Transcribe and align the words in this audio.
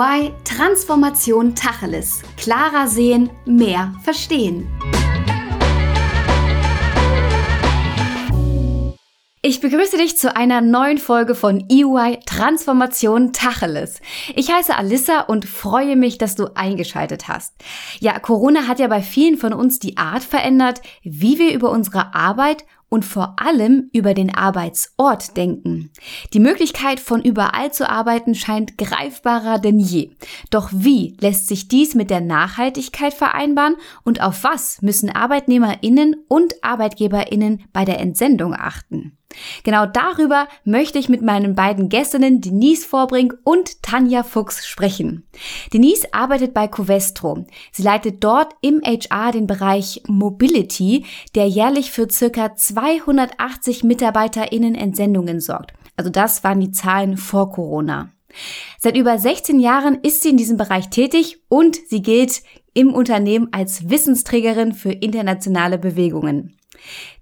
EY 0.00 0.32
Transformation 0.44 1.54
Tacheles. 1.54 2.22
Klarer 2.38 2.88
sehen, 2.88 3.28
mehr 3.44 3.92
verstehen. 4.02 4.66
Ich 9.42 9.60
begrüße 9.60 9.98
dich 9.98 10.16
zu 10.16 10.34
einer 10.34 10.62
neuen 10.62 10.96
Folge 10.96 11.34
von 11.34 11.66
EY 11.68 12.20
Transformation 12.24 13.34
Tacheles. 13.34 14.00
Ich 14.36 14.50
heiße 14.50 14.74
Alissa 14.74 15.20
und 15.22 15.44
freue 15.44 15.96
mich, 15.96 16.16
dass 16.16 16.34
du 16.34 16.54
eingeschaltet 16.54 17.28
hast. 17.28 17.54
Ja, 17.98 18.18
Corona 18.20 18.68
hat 18.68 18.78
ja 18.78 18.86
bei 18.86 19.02
vielen 19.02 19.36
von 19.36 19.52
uns 19.52 19.80
die 19.80 19.98
Art 19.98 20.22
verändert, 20.22 20.80
wie 21.02 21.38
wir 21.38 21.52
über 21.52 21.70
unsere 21.70 22.14
Arbeit 22.14 22.64
und 22.90 23.06
vor 23.06 23.36
allem 23.38 23.88
über 23.94 24.12
den 24.12 24.34
Arbeitsort 24.34 25.36
denken. 25.38 25.90
Die 26.34 26.40
Möglichkeit 26.40 27.00
von 27.00 27.22
überall 27.22 27.72
zu 27.72 27.88
arbeiten 27.88 28.34
scheint 28.34 28.76
greifbarer 28.76 29.58
denn 29.58 29.78
je. 29.78 30.10
Doch 30.50 30.68
wie 30.72 31.16
lässt 31.20 31.46
sich 31.46 31.68
dies 31.68 31.94
mit 31.94 32.10
der 32.10 32.20
Nachhaltigkeit 32.20 33.14
vereinbaren 33.14 33.76
und 34.04 34.20
auf 34.20 34.44
was 34.44 34.82
müssen 34.82 35.08
Arbeitnehmerinnen 35.08 36.16
und 36.28 36.62
Arbeitgeberinnen 36.62 37.62
bei 37.72 37.86
der 37.86 38.00
Entsendung 38.00 38.54
achten? 38.54 39.16
Genau 39.62 39.86
darüber 39.86 40.48
möchte 40.64 40.98
ich 40.98 41.08
mit 41.08 41.22
meinen 41.22 41.54
beiden 41.54 41.88
Gästinnen 41.88 42.40
Denise 42.40 42.84
Vorbring 42.84 43.32
und 43.44 43.82
Tanja 43.82 44.22
Fuchs 44.22 44.66
sprechen. 44.66 45.24
Denise 45.72 46.12
arbeitet 46.12 46.52
bei 46.54 46.66
Covestro. 46.68 47.44
Sie 47.72 47.82
leitet 47.82 48.24
dort 48.24 48.54
im 48.60 48.80
HR 48.82 49.32
den 49.32 49.46
Bereich 49.46 50.02
Mobility, 50.06 51.04
der 51.34 51.48
jährlich 51.48 51.90
für 51.90 52.10
circa 52.10 52.56
280 52.56 53.84
MitarbeiterInnen 53.84 54.74
Entsendungen 54.74 55.40
sorgt. 55.40 55.72
Also 55.96 56.10
das 56.10 56.42
waren 56.44 56.60
die 56.60 56.72
Zahlen 56.72 57.16
vor 57.16 57.50
Corona. 57.50 58.10
Seit 58.78 58.96
über 58.96 59.18
16 59.18 59.60
Jahren 59.60 59.98
ist 60.02 60.22
sie 60.22 60.30
in 60.30 60.36
diesem 60.36 60.56
Bereich 60.56 60.88
tätig 60.88 61.42
und 61.48 61.76
sie 61.88 62.02
gilt 62.02 62.42
im 62.74 62.94
Unternehmen 62.94 63.48
als 63.52 63.90
Wissensträgerin 63.90 64.72
für 64.72 64.92
internationale 64.92 65.78
Bewegungen. 65.78 66.56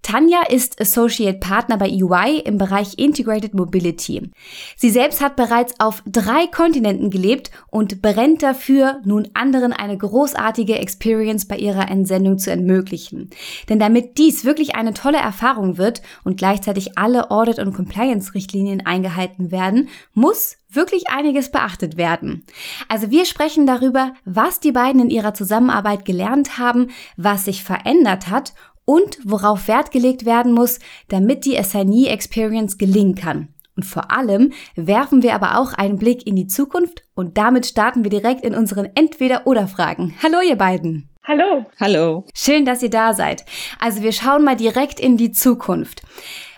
Tanja 0.03 0.41
ist 0.49 0.81
Associate 0.81 1.39
Partner 1.39 1.77
bei 1.77 1.89
EY 1.89 2.41
im 2.45 2.57
Bereich 2.57 2.99
Integrated 2.99 3.53
Mobility. 3.53 4.31
Sie 4.77 4.91
selbst 4.91 5.21
hat 5.21 5.37
bereits 5.37 5.79
auf 5.81 6.03
drei 6.07 6.47
Kontinenten 6.47 7.11
gelebt 7.11 7.51
und 7.71 8.01
brennt 8.01 8.43
dafür, 8.43 9.01
nun 9.05 9.29
anderen 9.35 9.73
eine 9.73 9.99
großartige 9.99 10.79
Experience 10.79 11.47
bei 11.47 11.59
ihrer 11.59 11.91
Entsendung 11.91 12.39
zu 12.39 12.51
ermöglichen. 12.51 13.31
Denn 13.69 13.79
damit 13.79 14.17
dies 14.19 14.45
wirklich 14.45 14.77
eine 14.77 14.95
tolle 14.95 15.19
Erfahrung 15.19 15.77
wird 15.77 16.01
und 16.25 16.39
gleichzeitig 16.39 16.97
alle 16.97 17.31
Audit- 17.31 17.59
und 17.59 17.75
Compliance-Richtlinien 17.75 18.87
eingehalten 18.87 19.51
werden, 19.51 19.89
muss 20.15 20.57
wirklich 20.71 21.11
einiges 21.11 21.51
beachtet 21.51 21.97
werden. 21.97 22.45
Also 22.89 23.11
wir 23.11 23.25
sprechen 23.25 23.67
darüber, 23.67 24.15
was 24.25 24.61
die 24.61 24.73
beiden 24.73 25.01
in 25.01 25.11
ihrer 25.11 25.35
Zusammenarbeit 25.35 26.05
gelernt 26.05 26.59
haben, 26.59 26.89
was 27.17 27.47
sich 27.47 27.65
verändert 27.65 28.29
hat 28.29 28.53
und 28.89 29.19
worauf 29.23 29.69
Wert 29.69 29.91
gelegt 29.91 30.25
werden 30.25 30.53
muss, 30.53 30.79
damit 31.09 31.45
die 31.45 31.59
Assignee 31.59 32.07
Experience 32.07 32.79
gelingen 32.79 33.15
kann. 33.15 33.49
Und 33.77 33.83
vor 33.85 34.11
allem 34.11 34.55
werfen 34.77 35.23
wir 35.23 35.35
aber 35.35 35.59
auch 35.59 35.75
einen 35.75 35.99
Blick 35.99 36.27
in 36.27 36.37
die 36.37 36.47
Zukunft 36.47 37.05
und 37.15 37.37
damit 37.37 37.67
starten 37.67 38.03
wir 38.03 38.11
direkt 38.11 38.47
in 38.47 38.55
unseren 38.55 38.89
Entweder-Oder-Fragen. 38.95 40.15
Hallo 40.23 40.39
ihr 40.41 40.57
beiden. 40.57 41.11
Hallo. 41.23 41.67
Hallo. 41.79 42.25
Schön, 42.35 42.65
dass 42.65 42.83
ihr 42.83 42.89
da 42.89 43.13
seid. 43.13 43.45
Also 43.79 44.03
wir 44.03 44.13
schauen 44.13 44.43
mal 44.43 44.57
direkt 44.57 44.99
in 45.01 45.19
die 45.19 45.33
Zukunft. 45.33 46.01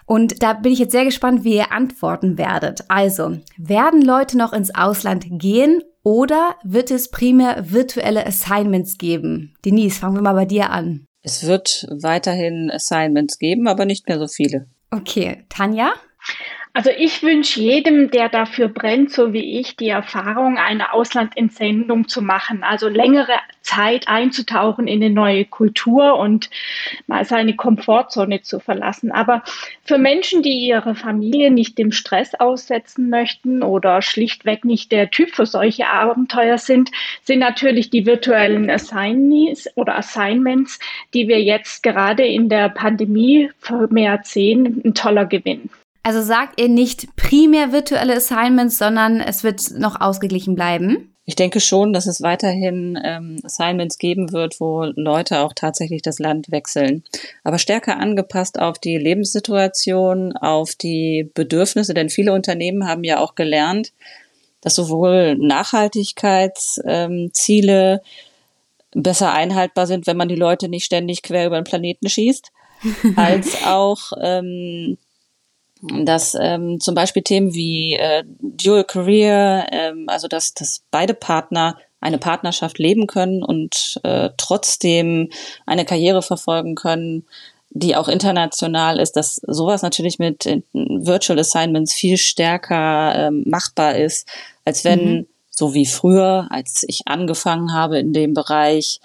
Und 0.07 0.41
da 0.41 0.53
bin 0.53 0.73
ich 0.73 0.79
jetzt 0.79 0.93
sehr 0.93 1.05
gespannt, 1.05 1.43
wie 1.43 1.57
ihr 1.57 1.73
antworten 1.73 2.39
werdet. 2.39 2.85
Also, 2.89 3.39
werden 3.57 4.03
Leute 4.03 4.39
noch 4.39 4.53
ins 4.53 4.73
Ausland 4.75 5.27
gehen 5.29 5.83
oder 6.05 6.55
wird 6.63 6.93
es 6.93 7.11
primär 7.11 7.73
virtuelle 7.73 8.25
Assignments 8.25 8.99
geben? 8.99 9.55
Denise, 9.65 9.99
fangen 9.99 10.17
wir 10.17 10.23
mal 10.23 10.35
bei 10.35 10.47
dir 10.47 10.71
an. 10.71 11.07
Es 11.23 11.47
wird 11.47 11.87
weiterhin 11.91 12.71
Assignments 12.71 13.39
geben, 13.39 13.69
aber 13.69 13.85
nicht 13.85 14.09
mehr 14.09 14.19
so 14.19 14.27
viele. 14.27 14.67
Okay, 14.91 15.45
Tanja? 15.49 15.93
Also 16.73 16.91
ich 16.97 17.25
wünsche 17.25 17.61
jedem, 17.61 18.13
der 18.13 18.29
dafür 18.29 18.69
brennt, 18.69 19.11
so 19.11 19.33
wie 19.33 19.59
ich, 19.59 19.77
die 19.77 19.89
Erfahrung, 19.89 20.57
eine 20.57 20.93
Auslandsentsendung 20.93 22.07
zu 22.07 22.23
machen. 22.23 22.63
Also 22.63 22.89
längere 22.89 23.33
Zeit 23.63 24.07
einzutauchen 24.07 24.87
in 24.87 25.03
eine 25.03 25.13
neue 25.13 25.45
Kultur 25.47 26.17
und 26.17 26.49
mal 27.09 27.25
seine 27.25 27.57
Komfortzone 27.57 28.43
zu 28.43 28.61
verlassen. 28.61 29.11
Aber 29.11 29.43
für 29.85 29.99
Menschen, 29.99 30.43
die 30.43 30.65
ihre 30.65 30.95
Familie 30.95 31.51
nicht 31.51 31.77
dem 31.77 31.91
Stress 31.91 32.37
aussetzen 32.37 33.11
möchten 33.11 33.65
oder 33.65 34.01
schlichtweg 34.01 34.65
nicht 34.65 34.93
der 34.93 35.11
Typ 35.11 35.35
für 35.35 35.47
solche 35.47 35.89
Abenteuer 35.89 36.57
sind, 36.57 36.93
sind 37.25 37.41
natürlich 37.41 37.91
die 37.91 38.07
virtuellen 38.07 38.71
Assignees 38.71 39.69
oder 39.75 39.97
Assignments, 39.97 40.79
die 41.15 41.27
wir 41.27 41.43
jetzt 41.43 41.83
gerade 41.83 42.25
in 42.25 42.49
der 42.49 42.69
Pandemie 42.69 43.51
vermehrt 43.59 44.27
sehen, 44.27 44.81
ein 44.85 44.95
toller 44.95 45.27
Gewinn. 45.27 45.69
Also 46.03 46.23
sagt 46.23 46.59
ihr 46.61 46.69
nicht 46.69 47.15
primär 47.17 47.73
virtuelle 47.73 48.17
Assignments, 48.17 48.79
sondern 48.79 49.21
es 49.21 49.45
wird 49.45 49.73
noch 49.73 50.01
ausgeglichen 50.01 50.55
bleiben? 50.55 51.15
Ich 51.27 51.37
denke 51.37 51.61
schon, 51.61 51.93
dass 51.93 52.07
es 52.07 52.23
weiterhin 52.23 52.99
ähm, 53.05 53.39
Assignments 53.45 53.99
geben 53.99 54.33
wird, 54.33 54.59
wo 54.59 54.85
Leute 54.97 55.41
auch 55.41 55.53
tatsächlich 55.55 56.01
das 56.03 56.19
Land 56.19 56.51
wechseln. 56.51 57.05
Aber 57.45 57.59
stärker 57.59 57.99
angepasst 57.99 58.59
auf 58.59 58.81
die 58.81 58.97
Lebenssituation, 58.97 60.35
auf 60.37 60.75
die 60.75 61.31
Bedürfnisse, 61.35 61.95
denn 61.95 62.09
viele 62.09 62.33
Unternehmen 62.33 62.89
haben 62.89 63.05
ja 63.05 63.21
auch 63.21 63.37
gelernt, 63.37 63.93
dass 64.61 64.75
sowohl 64.75 65.37
Nachhaltigkeitsziele 65.37 67.93
ähm, 67.93 68.01
besser 69.03 69.33
einhaltbar 69.33 69.87
sind, 69.87 70.07
wenn 70.07 70.17
man 70.17 70.29
die 70.29 70.35
Leute 70.35 70.69
nicht 70.69 70.87
ständig 70.87 71.23
quer 71.23 71.47
über 71.47 71.61
den 71.61 71.65
Planeten 71.65 72.09
schießt, 72.09 72.51
als 73.17 73.65
auch 73.65 74.13
ähm, 74.21 74.99
dass 75.83 76.37
ähm, 76.39 76.81
zum 76.81 76.95
Beispiel 76.95 77.23
Themen 77.23 77.55
wie 77.55 77.95
äh, 77.95 78.25
Dual 78.41 78.85
Career, 78.85 79.67
ähm, 79.73 80.05
also 80.09 80.29
dass, 80.29 80.55
dass 80.55 80.83
beide 80.91 81.15
Partner 81.15 81.77
eine 82.01 82.19
Partnerschaft 82.19 82.79
leben 82.79 83.07
können 83.07 83.43
und 83.43 84.01
äh, 84.03 84.31
trotzdem 84.37 85.31
eine 85.67 85.85
Karriere 85.85 86.23
verfolgen 86.23 86.75
können, 86.75 87.27
die 87.71 87.95
auch 87.95 88.09
international 88.09 88.99
ist, 88.99 89.17
dass 89.17 89.37
sowas 89.47 89.83
natürlich 89.83 90.19
mit 90.19 90.45
Virtual 90.73 91.39
Assignments 91.39 91.93
viel 91.95 92.17
stärker 92.17 93.15
ähm, 93.29 93.45
machbar 93.47 93.97
ist, 93.97 94.29
als 94.65 94.85
wenn, 94.85 95.15
mhm. 95.15 95.27
so 95.51 95.73
wie 95.75 95.87
früher, 95.87 96.49
als 96.51 96.85
ich 96.89 97.03
angefangen 97.07 97.73
habe 97.73 97.99
in 97.99 98.13
dem 98.13 98.35
Bereich, 98.35 99.01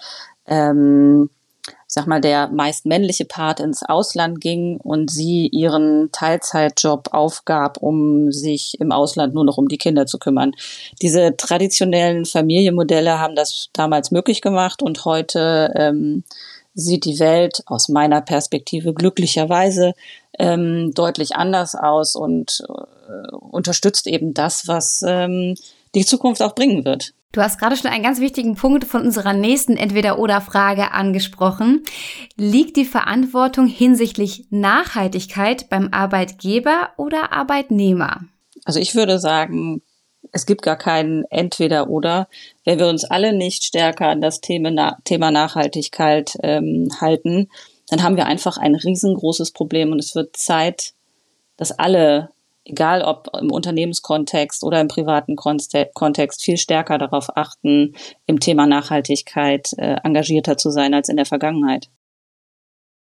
ähm, 0.46 1.30
sag 1.86 2.06
mal, 2.06 2.20
der 2.20 2.48
meist 2.48 2.84
männliche 2.84 3.24
Part 3.24 3.60
ins 3.60 3.82
Ausland 3.82 4.40
ging 4.40 4.78
und 4.78 5.10
sie 5.10 5.46
ihren 5.46 6.10
Teilzeitjob 6.12 7.08
aufgab, 7.12 7.78
um 7.78 8.32
sich 8.32 8.80
im 8.80 8.90
Ausland 8.92 9.34
nur 9.34 9.44
noch 9.44 9.56
um 9.56 9.68
die 9.68 9.78
Kinder 9.78 10.06
zu 10.06 10.18
kümmern. 10.18 10.52
Diese 11.00 11.36
traditionellen 11.36 12.24
Familienmodelle 12.24 13.18
haben 13.18 13.36
das 13.36 13.68
damals 13.72 14.10
möglich 14.10 14.40
gemacht 14.40 14.82
und 14.82 15.04
heute 15.04 15.72
ähm, 15.76 16.24
sieht 16.74 17.04
die 17.04 17.18
Welt 17.20 17.62
aus 17.66 17.88
meiner 17.88 18.20
Perspektive 18.20 18.92
glücklicherweise 18.92 19.94
ähm, 20.38 20.92
deutlich 20.92 21.36
anders 21.36 21.74
aus 21.74 22.16
und 22.16 22.64
äh, 22.68 23.34
unterstützt 23.34 24.06
eben 24.06 24.34
das, 24.34 24.68
was 24.68 25.02
ähm, 25.06 25.54
die 25.94 26.04
Zukunft 26.04 26.42
auch 26.42 26.54
bringen 26.54 26.84
wird. 26.84 27.14
Du 27.32 27.42
hast 27.42 27.58
gerade 27.58 27.76
schon 27.76 27.90
einen 27.90 28.02
ganz 28.02 28.20
wichtigen 28.20 28.54
Punkt 28.54 28.84
von 28.84 29.02
unserer 29.02 29.34
nächsten 29.34 29.76
Entweder-Oder-Frage 29.76 30.92
angesprochen. 30.92 31.82
Liegt 32.36 32.76
die 32.76 32.86
Verantwortung 32.86 33.66
hinsichtlich 33.66 34.46
Nachhaltigkeit 34.50 35.68
beim 35.68 35.88
Arbeitgeber 35.92 36.90
oder 36.96 37.32
Arbeitnehmer? 37.32 38.22
Also 38.64 38.80
ich 38.80 38.94
würde 38.94 39.18
sagen, 39.18 39.82
es 40.32 40.46
gibt 40.46 40.62
gar 40.62 40.76
keinen 40.76 41.24
Entweder-Oder. 41.30 42.28
Wenn 42.64 42.78
wir 42.78 42.88
uns 42.88 43.04
alle 43.04 43.32
nicht 43.32 43.64
stärker 43.64 44.08
an 44.08 44.20
das 44.20 44.40
Thema, 44.40 44.96
Thema 45.04 45.30
Nachhaltigkeit 45.30 46.36
ähm, 46.42 46.88
halten, 47.00 47.48
dann 47.88 48.02
haben 48.02 48.16
wir 48.16 48.26
einfach 48.26 48.58
ein 48.58 48.74
riesengroßes 48.74 49.52
Problem 49.52 49.92
und 49.92 49.98
es 49.98 50.14
wird 50.14 50.36
Zeit, 50.36 50.94
dass 51.56 51.72
alle 51.78 52.30
egal 52.66 53.02
ob 53.02 53.30
im 53.40 53.50
Unternehmenskontext 53.50 54.62
oder 54.62 54.80
im 54.80 54.88
privaten 54.88 55.36
Kontext, 55.36 56.44
viel 56.44 56.56
stärker 56.56 56.98
darauf 56.98 57.36
achten, 57.36 57.94
im 58.26 58.40
Thema 58.40 58.66
Nachhaltigkeit 58.66 59.70
äh, 59.78 59.96
engagierter 60.02 60.56
zu 60.56 60.70
sein 60.70 60.94
als 60.94 61.08
in 61.08 61.16
der 61.16 61.26
Vergangenheit. 61.26 61.88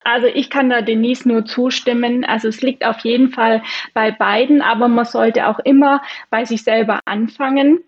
Also 0.07 0.29
ich 0.29 0.51
kann 0.51 0.71
da 0.71 0.83
Denise 0.83 1.27
nur 1.27 1.47
zustimmen. 1.47 2.25
Also 2.25 2.47
es 2.47 2.63
liegt 2.63 2.85
auf 2.85 3.01
jeden 3.01 3.31
Fall 3.31 3.63
bei 3.93 4.13
beiden, 4.13 4.63
aber 4.63 4.87
man 4.87 5.05
sollte 5.05 5.49
auch 5.49 5.59
immer 5.59 6.01
bei 6.31 6.45
sich 6.45 6.63
selber 6.63 7.01
anfangen. 7.07 7.81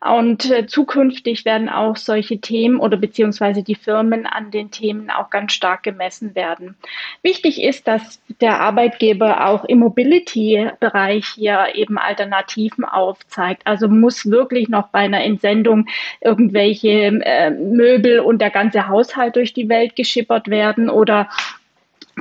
Und 0.00 0.50
äh, 0.50 0.66
zukünftig 0.66 1.44
werden 1.44 1.68
auch 1.68 1.96
solche 1.96 2.40
Themen 2.40 2.80
oder 2.80 2.96
beziehungsweise 2.96 3.62
die 3.62 3.74
Firmen 3.74 4.26
an 4.26 4.50
den 4.50 4.70
Themen 4.70 5.10
auch 5.10 5.28
ganz 5.28 5.52
stark 5.52 5.82
gemessen 5.82 6.34
werden. 6.34 6.76
Wichtig 7.22 7.62
ist, 7.62 7.86
dass 7.86 8.20
der 8.40 8.60
Arbeitgeber 8.60 9.46
auch 9.46 9.64
im 9.64 9.80
Mobility-Bereich 9.80 11.26
hier 11.34 11.68
eben 11.74 11.98
Alternativen 11.98 12.84
aufzeigt. 12.84 13.62
Also 13.66 13.88
muss 13.88 14.30
wirklich 14.30 14.68
noch 14.68 14.88
bei 14.88 15.00
einer 15.00 15.22
Entsendung 15.22 15.86
irgendwelche 16.20 17.20
äh, 17.22 17.50
Möbel 17.50 18.20
und 18.20 18.40
der 18.40 18.50
ganze 18.50 18.88
Haushalt 18.88 19.36
durch 19.36 19.52
die 19.52 19.68
Welt 19.68 19.96
geschippert 19.96 20.48
werden 20.48 20.88
oder 20.88 21.28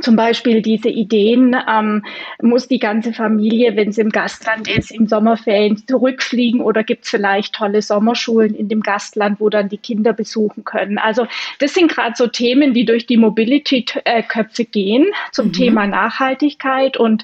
zum 0.02 0.16
Beispiel 0.16 0.62
diese 0.62 0.90
Ideen, 0.90 1.56
ähm, 1.68 2.06
muss 2.42 2.68
die 2.68 2.80
ganze 2.80 3.14
Familie, 3.14 3.76
wenn 3.76 3.92
sie 3.92 4.02
im 4.02 4.10
Gastland 4.10 4.68
ist, 4.68 4.92
im 4.92 5.08
Sommerferien 5.08 5.78
zurückfliegen 5.88 6.62
oder 6.62 6.84
gibt 6.84 7.04
es 7.04 7.10
vielleicht 7.10 7.56
tolle 7.56 7.82
Sommerschulen 7.82 8.56
in 8.56 8.70
dem 8.70 8.82
Gastland, 8.82 9.40
wo 9.40 9.50
dann 9.50 9.70
die 9.70 9.78
Kinder 9.78 10.14
besuchen 10.14 10.64
können. 10.64 10.98
Also 10.98 11.28
das 11.60 11.74
sind 11.74 11.92
gerade 11.92 12.16
so 12.16 12.28
Themen, 12.28 12.74
die 12.74 12.86
durch 12.86 13.08
die 13.08 13.18
Mobility-Köpfe 13.18 14.66
gehen 14.66 15.08
zum 15.32 15.48
mhm. 15.48 15.54
Thema 15.54 15.88
Nachhaltigkeit 15.88 16.98
und 16.98 17.24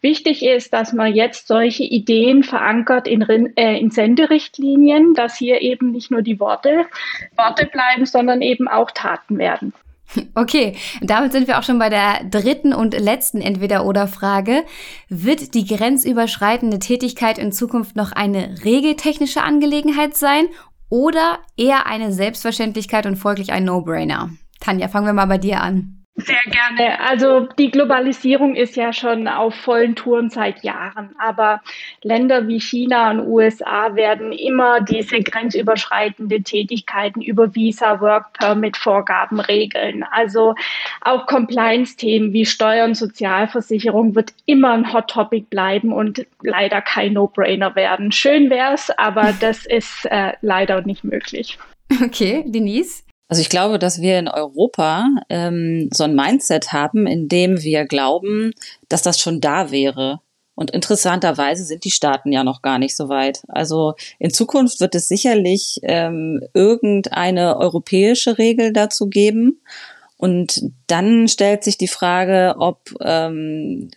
Wichtig 0.00 0.44
ist, 0.44 0.72
dass 0.72 0.92
man 0.92 1.12
jetzt 1.12 1.48
solche 1.48 1.82
Ideen 1.82 2.44
verankert 2.44 3.08
in, 3.08 3.22
äh, 3.56 3.76
in 3.78 3.90
Senderichtlinien, 3.90 5.14
dass 5.14 5.36
hier 5.36 5.60
eben 5.60 5.90
nicht 5.90 6.12
nur 6.12 6.22
die 6.22 6.38
Worte, 6.38 6.86
Worte 7.36 7.66
bleiben, 7.66 8.06
sondern 8.06 8.40
eben 8.40 8.68
auch 8.68 8.92
Taten 8.92 9.38
werden. 9.38 9.72
Okay, 10.34 10.76
damit 11.02 11.32
sind 11.32 11.48
wir 11.48 11.58
auch 11.58 11.62
schon 11.62 11.78
bei 11.78 11.90
der 11.90 12.24
dritten 12.24 12.72
und 12.72 12.98
letzten 12.98 13.40
Entweder-Oder-Frage. 13.40 14.64
Wird 15.08 15.54
die 15.54 15.66
grenzüberschreitende 15.66 16.78
Tätigkeit 16.78 17.38
in 17.38 17.52
Zukunft 17.52 17.94
noch 17.96 18.12
eine 18.12 18.64
regeltechnische 18.64 19.42
Angelegenheit 19.42 20.16
sein 20.16 20.46
oder 20.88 21.40
eher 21.56 21.86
eine 21.86 22.12
Selbstverständlichkeit 22.12 23.04
und 23.04 23.16
folglich 23.16 23.52
ein 23.52 23.64
No-Brainer? 23.64 24.30
Tanja, 24.60 24.88
fangen 24.88 25.06
wir 25.06 25.12
mal 25.12 25.26
bei 25.26 25.38
dir 25.38 25.60
an. 25.60 25.97
Sehr 26.20 26.42
gerne. 26.50 26.98
Also 26.98 27.48
die 27.58 27.70
Globalisierung 27.70 28.56
ist 28.56 28.74
ja 28.74 28.92
schon 28.92 29.28
auf 29.28 29.54
vollen 29.54 29.94
Touren 29.94 30.30
seit 30.30 30.64
Jahren, 30.64 31.14
aber 31.16 31.62
Länder 32.02 32.48
wie 32.48 32.58
China 32.60 33.12
und 33.12 33.20
USA 33.20 33.94
werden 33.94 34.32
immer 34.32 34.80
diese 34.80 35.20
grenzüberschreitende 35.20 36.42
Tätigkeiten 36.42 37.22
über 37.22 37.54
Visa, 37.54 38.00
Work 38.00 38.32
Permit 38.32 38.76
Vorgaben 38.76 39.38
regeln. 39.38 40.04
Also 40.10 40.56
auch 41.02 41.26
Compliance-Themen 41.26 42.32
wie 42.32 42.46
Steuern, 42.46 42.96
Sozialversicherung 42.96 44.16
wird 44.16 44.34
immer 44.44 44.72
ein 44.72 44.92
Hot 44.92 45.10
Topic 45.10 45.46
bleiben 45.48 45.92
und 45.92 46.26
leider 46.42 46.82
kein 46.82 47.12
No-Brainer 47.12 47.76
werden. 47.76 48.10
Schön 48.10 48.50
wär's, 48.50 48.90
aber 48.90 49.32
das 49.38 49.66
ist 49.66 50.04
äh, 50.06 50.32
leider 50.40 50.82
nicht 50.82 51.04
möglich. 51.04 51.58
Okay, 52.02 52.42
Denise? 52.44 53.04
Also 53.28 53.42
ich 53.42 53.50
glaube, 53.50 53.78
dass 53.78 54.00
wir 54.00 54.18
in 54.18 54.28
Europa 54.28 55.06
ähm, 55.28 55.90
so 55.92 56.04
ein 56.04 56.14
Mindset 56.14 56.72
haben, 56.72 57.06
in 57.06 57.28
dem 57.28 57.62
wir 57.62 57.84
glauben, 57.84 58.52
dass 58.88 59.02
das 59.02 59.20
schon 59.20 59.40
da 59.40 59.70
wäre. 59.70 60.20
Und 60.54 60.72
interessanterweise 60.72 61.62
sind 61.64 61.84
die 61.84 61.90
Staaten 61.90 62.32
ja 62.32 62.42
noch 62.42 62.62
gar 62.62 62.78
nicht 62.78 62.96
so 62.96 63.08
weit. 63.08 63.42
Also 63.46 63.94
in 64.18 64.32
Zukunft 64.32 64.80
wird 64.80 64.94
es 64.94 65.06
sicherlich 65.06 65.78
ähm, 65.82 66.40
irgendeine 66.52 67.58
europäische 67.58 68.38
Regel 68.38 68.72
dazu 68.72 69.08
geben. 69.08 69.60
Und 70.16 70.62
dann 70.88 71.28
stellt 71.28 71.62
sich 71.62 71.78
die 71.78 71.86
Frage, 71.86 72.56
ob 72.58 72.92
ähm, 73.02 73.90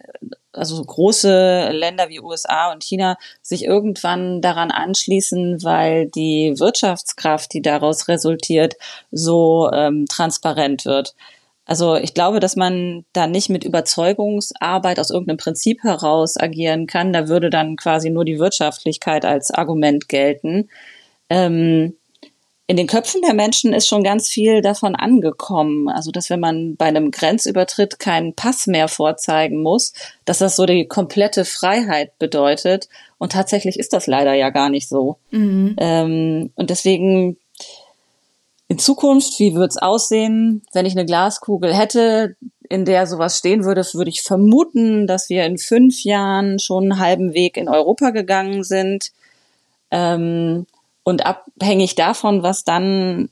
also 0.53 0.83
große 0.83 1.69
Länder 1.71 2.09
wie 2.09 2.19
USA 2.19 2.71
und 2.71 2.83
China 2.83 3.17
sich 3.41 3.65
irgendwann 3.65 4.41
daran 4.41 4.71
anschließen, 4.71 5.63
weil 5.63 6.07
die 6.07 6.53
Wirtschaftskraft, 6.57 7.53
die 7.53 7.61
daraus 7.61 8.07
resultiert, 8.07 8.75
so 9.11 9.69
ähm, 9.71 10.05
transparent 10.07 10.85
wird. 10.85 11.15
Also 11.65 11.95
ich 11.95 12.13
glaube, 12.13 12.39
dass 12.39 12.55
man 12.55 13.05
da 13.13 13.27
nicht 13.27 13.49
mit 13.49 13.63
Überzeugungsarbeit 13.63 14.99
aus 14.99 15.09
irgendeinem 15.09 15.37
Prinzip 15.37 15.83
heraus 15.83 16.35
agieren 16.37 16.87
kann. 16.87 17.13
Da 17.13 17.27
würde 17.27 17.49
dann 17.49 17.77
quasi 17.77 18.09
nur 18.09 18.25
die 18.25 18.39
Wirtschaftlichkeit 18.39 19.25
als 19.25 19.51
Argument 19.51 20.09
gelten. 20.09 20.69
Ähm, 21.29 21.95
in 22.71 22.77
den 22.77 22.87
Köpfen 22.87 23.21
der 23.21 23.33
Menschen 23.33 23.73
ist 23.73 23.89
schon 23.89 24.01
ganz 24.01 24.29
viel 24.29 24.61
davon 24.61 24.95
angekommen. 24.95 25.89
Also, 25.89 26.09
dass 26.09 26.29
wenn 26.29 26.39
man 26.39 26.77
bei 26.77 26.85
einem 26.85 27.11
Grenzübertritt 27.11 27.99
keinen 27.99 28.33
Pass 28.33 28.65
mehr 28.65 28.87
vorzeigen 28.87 29.61
muss, 29.61 29.91
dass 30.23 30.37
das 30.37 30.55
so 30.55 30.65
die 30.65 30.87
komplette 30.87 31.43
Freiheit 31.43 32.17
bedeutet. 32.17 32.87
Und 33.17 33.33
tatsächlich 33.33 33.77
ist 33.77 33.91
das 33.91 34.07
leider 34.07 34.35
ja 34.35 34.51
gar 34.51 34.69
nicht 34.69 34.87
so. 34.87 35.17
Mhm. 35.31 35.75
Ähm, 35.79 36.51
und 36.55 36.69
deswegen 36.69 37.35
in 38.69 38.79
Zukunft, 38.79 39.37
wie 39.39 39.53
würde 39.53 39.71
es 39.71 39.77
aussehen, 39.77 40.61
wenn 40.71 40.85
ich 40.85 40.93
eine 40.93 41.05
Glaskugel 41.05 41.75
hätte, 41.75 42.37
in 42.69 42.85
der 42.85 43.05
sowas 43.05 43.37
stehen 43.37 43.65
würde, 43.65 43.83
würde 43.93 44.11
ich 44.11 44.21
vermuten, 44.21 45.07
dass 45.07 45.27
wir 45.27 45.43
in 45.43 45.57
fünf 45.57 46.05
Jahren 46.05 46.57
schon 46.57 46.83
einen 46.83 46.99
halben 47.01 47.33
Weg 47.33 47.57
in 47.57 47.67
Europa 47.67 48.11
gegangen 48.11 48.63
sind. 48.63 49.11
Ähm, 49.91 50.67
und 51.03 51.25
abhängig 51.25 51.95
davon, 51.95 52.43
was 52.43 52.63
dann 52.63 53.29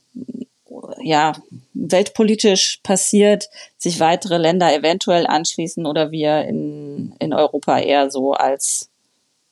ja 1.02 1.32
weltpolitisch 1.74 2.80
passiert, 2.82 3.48
sich 3.78 4.00
weitere 4.00 4.38
Länder 4.38 4.74
eventuell 4.74 5.26
anschließen 5.26 5.86
oder 5.86 6.10
wir 6.10 6.44
in, 6.44 7.14
in 7.18 7.32
Europa 7.32 7.78
eher 7.78 8.10
so 8.10 8.32
als 8.32 8.88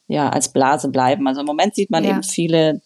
ja 0.09 0.29
als 0.31 0.49
Blase 0.49 0.89
bleiben. 0.89 1.27
Also 1.29 1.41
im 1.41 1.47
Moment 1.47 1.75
sieht 1.75 1.91
man 1.91 2.05
ja. 2.05 2.11
eben 2.11 2.23
viele 2.23 2.81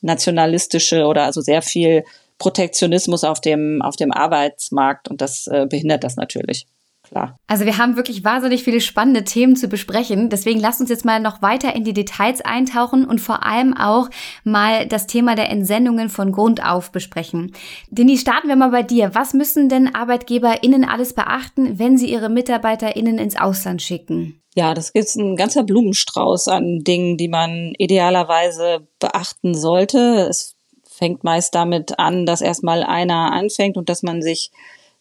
nationalistische 0.00 1.06
oder 1.06 1.24
also 1.24 1.40
sehr 1.40 1.62
viel 1.62 2.04
Protektionismus 2.38 3.24
auf 3.24 3.40
dem 3.40 3.80
auf 3.82 3.96
dem 3.96 4.12
Arbeitsmarkt 4.12 5.08
und 5.08 5.20
das 5.20 5.46
äh, 5.46 5.66
behindert 5.68 6.04
das 6.04 6.16
natürlich 6.16 6.66
klar. 7.04 7.38
Also 7.46 7.64
wir 7.64 7.78
haben 7.78 7.96
wirklich 7.96 8.24
wahnsinnig 8.24 8.64
viele 8.64 8.80
spannende 8.80 9.24
Themen 9.24 9.56
zu 9.56 9.68
besprechen. 9.68 10.30
Deswegen 10.30 10.60
lasst 10.60 10.80
uns 10.80 10.90
jetzt 10.90 11.04
mal 11.04 11.20
noch 11.20 11.42
weiter 11.42 11.74
in 11.74 11.84
die 11.84 11.92
Details 11.92 12.40
eintauchen 12.40 13.04
und 13.04 13.20
vor 13.20 13.44
allem 13.46 13.76
auch 13.76 14.10
mal 14.42 14.86
das 14.86 15.06
Thema 15.06 15.36
der 15.36 15.50
Entsendungen 15.50 16.08
von 16.08 16.32
Grund 16.32 16.64
auf 16.64 16.90
besprechen. 16.90 17.52
Dini, 17.90 18.18
starten 18.18 18.48
wir 18.48 18.56
mal 18.56 18.70
bei 18.70 18.82
dir. 18.82 19.14
Was 19.14 19.34
müssen 19.34 19.68
denn 19.68 19.94
ArbeitgeberInnen 19.94 20.84
alles 20.84 21.12
beachten, 21.12 21.78
wenn 21.78 21.96
sie 21.96 22.10
ihre 22.10 22.28
MitarbeiterInnen 22.28 23.18
ins 23.18 23.36
Ausland 23.36 23.82
schicken? 23.82 24.40
Ja, 24.56 24.72
das 24.72 24.90
ist 24.90 25.16
ein 25.16 25.36
ganzer 25.36 25.64
Blumenstrauß 25.64 26.48
an 26.48 26.80
Dingen, 26.84 27.16
die 27.16 27.28
man 27.28 27.74
idealerweise 27.76 28.86
beachten 29.00 29.54
sollte. 29.54 30.26
Es 30.28 30.54
fängt 30.88 31.24
meist 31.24 31.54
damit 31.54 31.98
an, 31.98 32.24
dass 32.24 32.40
erstmal 32.40 32.84
einer 32.84 33.32
anfängt 33.32 33.76
und 33.76 33.88
dass 33.88 34.04
man 34.04 34.22
sich 34.22 34.52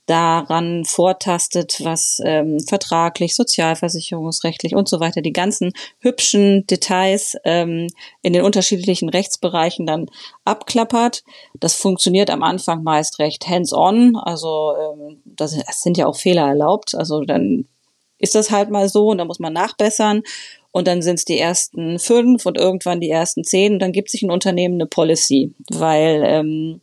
daran 0.05 0.83
vortastet, 0.85 1.79
was 1.83 2.21
ähm, 2.25 2.59
vertraglich, 2.59 3.35
sozialversicherungsrechtlich 3.35 4.75
und 4.75 4.89
so 4.89 4.99
weiter, 4.99 5.21
die 5.21 5.33
ganzen 5.33 5.71
hübschen 5.99 6.67
Details 6.67 7.37
ähm, 7.45 7.87
in 8.21 8.33
den 8.33 8.43
unterschiedlichen 8.43 9.09
Rechtsbereichen 9.09 9.85
dann 9.85 10.07
abklappert. 10.43 11.23
Das 11.59 11.75
funktioniert 11.75 12.29
am 12.29 12.43
Anfang 12.43 12.83
meist 12.83 13.19
recht 13.19 13.47
hands-on, 13.47 14.15
also 14.17 14.73
ähm, 14.75 15.21
das, 15.25 15.57
das 15.57 15.81
sind 15.81 15.97
ja 15.97 16.07
auch 16.07 16.17
Fehler 16.17 16.47
erlaubt, 16.47 16.95
also 16.95 17.21
dann 17.21 17.65
ist 18.17 18.35
das 18.35 18.51
halt 18.51 18.69
mal 18.69 18.87
so 18.87 19.09
und 19.09 19.17
dann 19.17 19.27
muss 19.27 19.39
man 19.39 19.53
nachbessern 19.53 20.21
und 20.73 20.87
dann 20.87 21.03
sind 21.03 21.19
es 21.19 21.25
die 21.25 21.37
ersten 21.37 21.99
fünf 21.99 22.47
und 22.47 22.57
irgendwann 22.57 22.99
die 22.99 23.11
ersten 23.11 23.43
zehn 23.43 23.73
und 23.73 23.79
dann 23.79 23.91
gibt 23.91 24.09
sich 24.09 24.23
ein 24.23 24.31
Unternehmen 24.31 24.73
eine 24.75 24.87
Policy, 24.87 25.53
weil 25.71 26.23
ähm, 26.25 26.81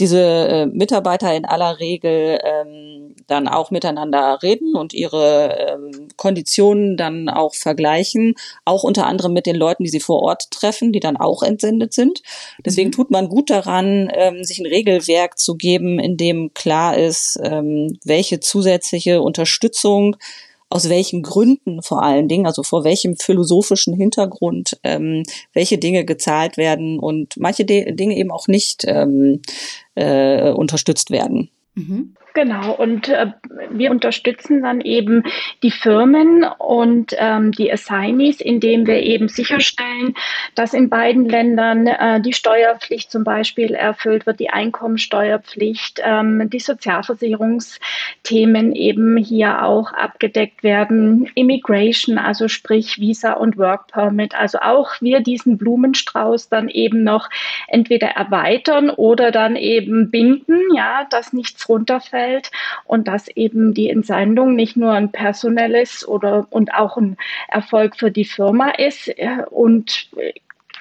diese 0.00 0.22
äh, 0.22 0.66
Mitarbeiter 0.66 1.34
in 1.36 1.44
aller 1.44 1.78
Regel 1.78 2.40
ähm, 2.42 3.14
dann 3.26 3.46
auch 3.46 3.70
miteinander 3.70 4.38
reden 4.42 4.74
und 4.74 4.94
ihre 4.94 5.54
ähm, 5.68 6.08
Konditionen 6.16 6.96
dann 6.96 7.28
auch 7.28 7.54
vergleichen, 7.54 8.36
auch 8.64 8.84
unter 8.84 9.06
anderem 9.06 9.34
mit 9.34 9.44
den 9.44 9.56
Leuten, 9.56 9.84
die 9.84 9.90
sie 9.90 10.00
vor 10.00 10.22
Ort 10.22 10.50
treffen, 10.50 10.92
die 10.92 11.00
dann 11.00 11.18
auch 11.18 11.42
entsendet 11.42 11.92
sind. 11.92 12.22
Deswegen 12.64 12.88
mhm. 12.88 12.94
tut 12.94 13.10
man 13.10 13.28
gut 13.28 13.50
daran, 13.50 14.10
ähm, 14.14 14.44
sich 14.44 14.60
ein 14.60 14.66
Regelwerk 14.66 15.38
zu 15.38 15.56
geben, 15.56 15.98
in 15.98 16.16
dem 16.16 16.54
klar 16.54 16.96
ist, 16.96 17.38
ähm, 17.42 17.98
welche 18.02 18.40
zusätzliche 18.40 19.20
Unterstützung 19.20 20.16
aus 20.68 20.88
welchen 20.88 21.22
Gründen 21.22 21.82
vor 21.82 22.02
allen 22.02 22.28
Dingen, 22.28 22.46
also 22.46 22.62
vor 22.62 22.84
welchem 22.84 23.16
philosophischen 23.16 23.94
Hintergrund 23.94 24.78
ähm, 24.82 25.22
welche 25.52 25.78
Dinge 25.78 26.04
gezahlt 26.04 26.56
werden 26.56 26.98
und 26.98 27.36
manche 27.36 27.64
De 27.64 27.92
Dinge 27.92 28.16
eben 28.16 28.30
auch 28.30 28.48
nicht 28.48 28.84
ähm, 28.86 29.42
äh, 29.94 30.50
unterstützt 30.50 31.10
werden. 31.10 31.50
Mhm. 31.74 32.14
Genau, 32.36 32.72
und 32.72 33.08
äh, 33.08 33.32
wir 33.70 33.90
unterstützen 33.90 34.62
dann 34.62 34.82
eben 34.82 35.22
die 35.62 35.70
Firmen 35.70 36.44
und 36.44 37.16
ähm, 37.16 37.50
die 37.50 37.72
Assignees, 37.72 38.42
indem 38.42 38.86
wir 38.86 39.02
eben 39.02 39.28
sicherstellen, 39.28 40.12
dass 40.54 40.74
in 40.74 40.90
beiden 40.90 41.26
Ländern 41.26 41.86
äh, 41.86 42.20
die 42.20 42.34
Steuerpflicht 42.34 43.10
zum 43.10 43.24
Beispiel 43.24 43.74
erfüllt 43.74 44.26
wird, 44.26 44.38
die 44.38 44.50
Einkommensteuerpflicht, 44.50 46.02
ähm, 46.04 46.50
die 46.50 46.60
Sozialversicherungsthemen 46.60 48.74
eben 48.74 49.16
hier 49.16 49.64
auch 49.64 49.94
abgedeckt 49.94 50.62
werden, 50.62 51.30
Immigration, 51.36 52.18
also 52.18 52.48
sprich 52.48 53.00
Visa 53.00 53.32
und 53.32 53.56
Work 53.56 53.86
Permit, 53.86 54.34
also 54.34 54.58
auch 54.58 55.00
wir 55.00 55.20
diesen 55.20 55.56
Blumenstrauß 55.56 56.50
dann 56.50 56.68
eben 56.68 57.02
noch 57.02 57.30
entweder 57.66 58.08
erweitern 58.08 58.90
oder 58.90 59.30
dann 59.30 59.56
eben 59.56 60.10
binden, 60.10 60.60
ja, 60.74 61.06
dass 61.08 61.32
nichts 61.32 61.66
runterfällt 61.66 62.25
Umfeld 62.26 62.50
und 62.84 63.08
dass 63.08 63.28
eben 63.28 63.74
die 63.74 63.90
Entsendung 63.90 64.54
nicht 64.54 64.76
nur 64.76 64.92
ein 64.92 65.12
personelles 65.12 66.06
oder 66.06 66.46
und 66.50 66.74
auch 66.74 66.96
ein 66.96 67.16
Erfolg 67.48 67.96
für 67.96 68.10
die 68.10 68.24
Firma 68.24 68.70
ist 68.70 69.10
und 69.50 70.10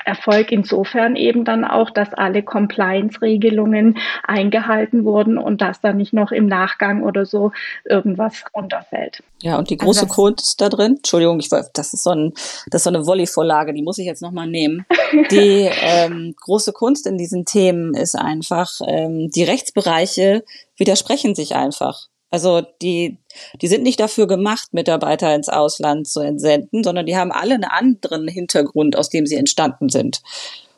Erfolg 0.06 0.52
insofern 0.52 1.16
eben 1.16 1.46
dann 1.46 1.66
auch, 1.66 1.90
dass 1.90 2.14
alle 2.14 2.44
Compliance-Regelungen 2.44 3.98
eingehalten 4.24 5.04
wurden 5.04 5.38
und 5.38 5.62
dass 5.62 5.82
da 5.82 5.94
nicht 5.94 6.14
noch 6.14 6.32
im 6.32 6.46
Nachgang 6.46 7.04
oder 7.04 7.26
so 7.26 7.52
irgendwas 7.84 8.44
runterfällt. 8.56 9.24
Ja, 9.42 9.58
und 9.58 9.70
die 9.70 9.78
große 9.78 10.04
also 10.04 10.14
Kunst 10.14 10.62
da 10.62 10.70
drin, 10.70 10.98
Entschuldigung, 10.98 11.40
ich, 11.40 11.50
das 11.50 11.94
ist 11.94 12.04
so, 12.04 12.12
ein, 12.12 12.34
das 12.68 12.82
ist 12.82 12.84
so 12.84 12.90
eine 12.92 13.06
Volley-Vorlage, 13.06 13.74
die 13.74 13.82
muss 13.82 13.98
ich 13.98 14.06
jetzt 14.06 14.22
nochmal 14.22 14.48
nehmen. 14.48 14.86
Die 15.32 15.70
ähm, 15.82 16.36
große 16.40 16.72
Kunst 16.72 17.08
in 17.08 17.18
diesen 17.18 17.46
Themen 17.46 17.96
ist 17.96 18.16
einfach, 18.16 18.82
ähm, 18.88 19.30
die 19.32 19.44
Rechtsbereiche 19.44 20.44
widersprechen 20.78 21.36
sich 21.36 21.56
einfach. 21.56 22.08
Also 22.32 22.62
die, 22.82 23.20
die 23.62 23.68
sind 23.68 23.84
nicht 23.84 24.00
dafür 24.00 24.28
gemacht, 24.28 24.74
Mitarbeiter 24.74 25.34
ins 25.34 25.48
Ausland 25.48 26.08
zu 26.08 26.20
entsenden, 26.20 26.84
sondern 26.84 27.06
die 27.06 27.16
haben 27.16 27.32
alle 27.32 27.54
einen 27.54 27.64
anderen 27.64 28.28
Hintergrund, 28.28 28.98
aus 28.98 29.10
dem 29.10 29.26
sie 29.26 29.36
entstanden 29.36 29.90
sind. 29.90 30.22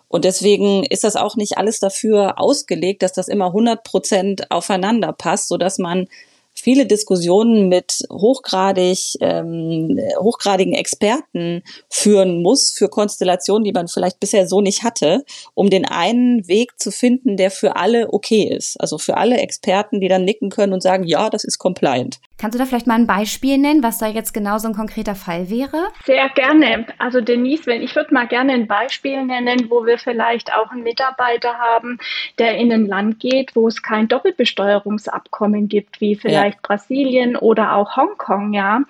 Und 0.08 0.24
deswegen 0.24 0.84
ist 0.84 1.04
das 1.04 1.16
auch 1.16 1.36
nicht 1.36 1.58
alles 1.58 1.80
dafür 1.80 2.40
ausgelegt, 2.40 3.02
dass 3.02 3.14
das 3.14 3.28
immer 3.28 3.48
100 3.48 3.84
Prozent 3.84 4.52
aufeinander 4.52 5.12
passt, 5.12 5.48
so 5.50 5.58
dass 5.58 5.80
man 5.80 6.08
viele 6.60 6.86
Diskussionen 6.86 7.70
mit 7.70 8.04
hochgradig, 8.12 9.18
ähm, 9.22 10.00
hochgradigen 10.18 10.74
Experten 10.74 11.64
führen 11.90 12.42
muss 12.42 12.72
für 12.72 12.90
Konstellationen, 12.90 13.64
die 13.64 13.72
man 13.72 13.88
vielleicht 13.88 14.20
bisher 14.20 14.48
so 14.48 14.62
nicht 14.62 14.84
hatte, 14.84 15.24
um 15.54 15.70
den 15.70 15.86
einen 15.86 16.48
Weg 16.48 16.80
zu 16.80 16.92
finden, 16.92 17.38
der 17.38 17.52
für 17.52 17.76
alle 17.76 18.12
okay 18.12 18.44
ist. 18.44 18.80
Also 18.82 18.98
für 18.98 19.18
alle 19.18 19.38
Experten, 19.38 20.02
die 20.02 20.08
dann 20.08 20.26
nicken 20.26 20.50
können 20.50 20.74
und 20.74 20.82
sagen, 20.82 21.04
ja, 21.04 21.30
das 21.30 21.44
ist 21.44 21.60
compliant. 21.60 22.20
Kannst 22.40 22.54
du 22.54 22.60
da 22.60 22.68
vielleicht 22.68 22.86
mal 22.86 22.94
ein 22.94 23.08
Beispiel 23.08 23.58
nennen, 23.58 23.82
was 23.82 23.98
da 23.98 24.06
jetzt 24.06 24.32
genau 24.32 24.60
so 24.60 24.68
ein 24.68 24.76
konkreter 24.76 25.16
Fall 25.16 25.50
wäre? 25.50 25.88
Sehr 26.06 26.30
gerne. 26.30 26.86
Also 27.00 27.20
Denise, 27.20 27.66
wenn 27.66 27.82
ich 27.82 27.96
würde 27.96 28.14
mal 28.14 28.28
gerne 28.28 28.54
ein 28.54 28.68
Beispiel 28.68 29.26
nennen, 29.26 29.72
wo 29.72 29.88
wir 29.88 29.98
vielleicht 29.98 30.54
auch 30.54 30.70
einen 30.70 30.84
Mitarbeiter 30.84 31.58
haben, 31.58 31.98
der 32.38 32.56
in 32.58 32.72
ein 32.72 32.86
Land 32.86 33.20
geht, 33.20 33.56
wo 33.56 33.68
es 33.68 33.82
kein 33.82 34.08
Doppelbesteuerungsabkommen 34.08 35.68
gibt, 35.68 36.00
wie 36.00 36.16
vielleicht 36.16 36.58
ja. 36.58 36.62
Brasilien 36.62 37.36
oder 37.36 37.74
auch 37.74 37.98
Hongkong, 37.98 38.54
ja. 38.54 38.82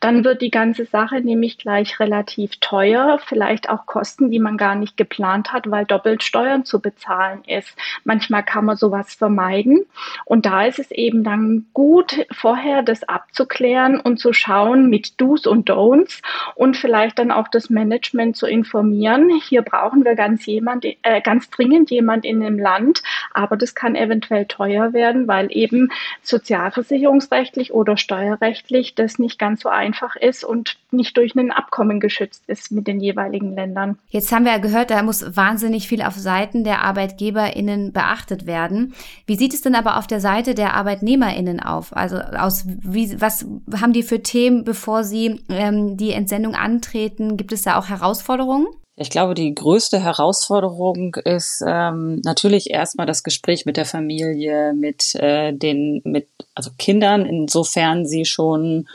Dann 0.00 0.24
wird 0.24 0.42
die 0.42 0.50
ganze 0.50 0.84
Sache 0.84 1.20
nämlich 1.20 1.58
gleich 1.58 2.00
relativ 2.00 2.56
teuer, 2.58 3.20
vielleicht 3.24 3.70
auch 3.70 3.86
Kosten, 3.86 4.32
die 4.32 4.40
man 4.40 4.56
gar 4.56 4.74
nicht 4.74 4.96
geplant 4.96 5.52
hat, 5.52 5.70
weil 5.70 5.84
doppelt 5.84 6.24
Steuern 6.24 6.64
zu 6.64 6.80
bezahlen 6.80 7.44
ist. 7.46 7.76
Manchmal 8.02 8.42
kann 8.42 8.64
man 8.64 8.76
sowas 8.76 9.14
vermeiden. 9.14 9.86
Und 10.24 10.46
da 10.46 10.64
ist 10.64 10.80
es 10.80 10.90
eben 10.90 11.22
dann 11.22 11.66
gut, 11.72 12.26
vorher 12.32 12.87
das 12.88 13.04
abzuklären 13.04 14.00
und 14.00 14.18
zu 14.18 14.32
schauen 14.32 14.88
mit 14.88 15.20
Do's 15.20 15.46
und 15.46 15.70
Don'ts 15.70 16.22
und 16.54 16.76
vielleicht 16.76 17.18
dann 17.18 17.30
auch 17.30 17.48
das 17.48 17.70
Management 17.70 18.36
zu 18.36 18.46
informieren. 18.46 19.30
Hier 19.48 19.62
brauchen 19.62 20.04
wir 20.04 20.14
ganz 20.14 20.46
jemand, 20.46 20.84
äh, 20.84 21.20
ganz 21.20 21.50
dringend 21.50 21.90
jemand 21.90 22.24
in 22.24 22.40
dem 22.40 22.58
Land, 22.58 23.02
aber 23.32 23.56
das 23.56 23.74
kann 23.74 23.94
eventuell 23.94 24.46
teuer 24.46 24.92
werden, 24.92 25.28
weil 25.28 25.48
eben 25.50 25.90
sozialversicherungsrechtlich 26.22 27.72
oder 27.72 27.96
steuerrechtlich 27.96 28.94
das 28.94 29.18
nicht 29.18 29.38
ganz 29.38 29.62
so 29.62 29.68
einfach 29.68 30.16
ist 30.16 30.44
und 30.44 30.76
nicht 30.90 31.16
durch 31.16 31.34
ein 31.34 31.50
Abkommen 31.50 32.00
geschützt 32.00 32.44
ist 32.46 32.72
mit 32.72 32.86
den 32.86 33.00
jeweiligen 33.00 33.54
Ländern. 33.54 33.98
Jetzt 34.08 34.32
haben 34.32 34.44
wir 34.44 34.52
ja 34.52 34.58
gehört, 34.58 34.90
da 34.90 35.02
muss 35.02 35.36
wahnsinnig 35.36 35.88
viel 35.88 36.02
auf 36.02 36.14
Seiten 36.14 36.64
der 36.64 36.82
ArbeitgeberInnen 36.82 37.92
beachtet 37.92 38.46
werden. 38.46 38.94
Wie 39.26 39.36
sieht 39.36 39.52
es 39.52 39.60
denn 39.62 39.74
aber 39.74 39.98
auf 39.98 40.06
der 40.06 40.20
Seite 40.20 40.54
der 40.54 40.74
ArbeitnehmerInnen 40.74 41.60
auf? 41.60 41.94
Also 41.94 42.18
aus 42.18 42.64
wie, 42.82 43.20
was 43.20 43.44
haben 43.74 43.92
die 43.92 44.02
für 44.02 44.22
Themen, 44.22 44.64
bevor 44.64 45.04
sie 45.04 45.40
ähm, 45.48 45.96
die 45.96 46.12
Entsendung 46.12 46.54
antreten? 46.54 47.36
Gibt 47.36 47.52
es 47.52 47.62
da 47.62 47.78
auch 47.78 47.88
Herausforderungen? 47.88 48.66
Ich 49.00 49.10
glaube, 49.10 49.34
die 49.34 49.54
größte 49.54 50.02
Herausforderung 50.02 51.14
ist 51.24 51.62
ähm, 51.66 52.20
natürlich 52.24 52.70
erstmal 52.70 53.06
das 53.06 53.22
Gespräch 53.22 53.64
mit 53.64 53.76
der 53.76 53.84
Familie, 53.84 54.74
mit 54.74 55.14
äh, 55.14 55.52
den, 55.52 56.00
mit 56.04 56.26
also 56.54 56.70
Kindern, 56.78 57.24
insofern 57.24 58.06
sie 58.06 58.24
schon, 58.24 58.88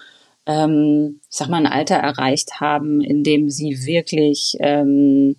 ähm, 0.45 1.21
ich 1.29 1.37
sag 1.37 1.47
mal, 1.47 1.57
ein 1.57 1.71
Alter 1.71 1.95
erreicht 1.95 2.59
haben, 2.59 2.99
in 2.99 3.23
dem 3.23 3.49
sie 3.49 3.85
wirklich 3.85 4.57
ähm, 4.59 5.37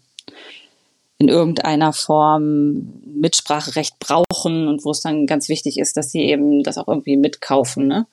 in 1.19 1.29
irgendeiner 1.29 1.93
Form 1.93 3.03
Mitspracherecht 3.07 3.99
brauchen 3.99 4.69
und 4.69 4.85
wo 4.85 4.91
es 4.91 5.01
dann 5.01 5.27
ganz 5.27 5.49
wichtig 5.49 5.79
ist, 5.79 5.97
dass 5.97 6.11
sie 6.11 6.23
eben 6.23 6.63
das 6.63 6.77
auch 6.77 6.89
irgendwie 6.89 7.17
mitkaufen. 7.17 7.87
Ne? 7.87 8.07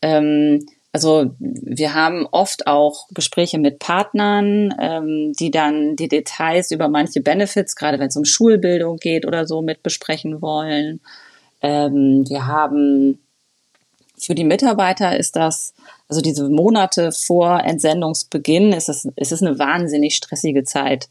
Ähm, 0.00 0.66
also 0.92 1.30
wir 1.38 1.92
haben 1.92 2.26
oft 2.30 2.66
auch 2.66 3.08
Gespräche 3.12 3.58
mit 3.58 3.78
Partnern, 3.78 4.74
ähm, 4.80 5.34
die 5.38 5.50
dann 5.50 5.94
die 5.96 6.08
Details 6.08 6.70
über 6.70 6.88
manche 6.88 7.20
Benefits, 7.20 7.76
gerade 7.76 7.98
wenn 7.98 8.08
es 8.08 8.16
um 8.16 8.24
Schulbildung 8.24 8.96
geht 8.96 9.26
oder 9.26 9.46
so, 9.46 9.60
mit 9.60 9.82
besprechen 9.82 10.40
wollen. 10.40 11.00
Ähm, 11.60 12.24
wir 12.26 12.46
haben 12.46 13.18
für 14.18 14.34
die 14.34 14.44
Mitarbeiter 14.44 15.18
ist 15.18 15.36
das, 15.36 15.74
also 16.08 16.20
diese 16.20 16.48
Monate 16.48 17.12
vor 17.12 17.60
Entsendungsbeginn, 17.62 18.72
ist 18.72 18.88
es, 18.88 19.06
ist 19.16 19.32
es 19.32 19.42
eine 19.42 19.58
wahnsinnig 19.58 20.14
stressige 20.14 20.64
Zeit. 20.64 21.08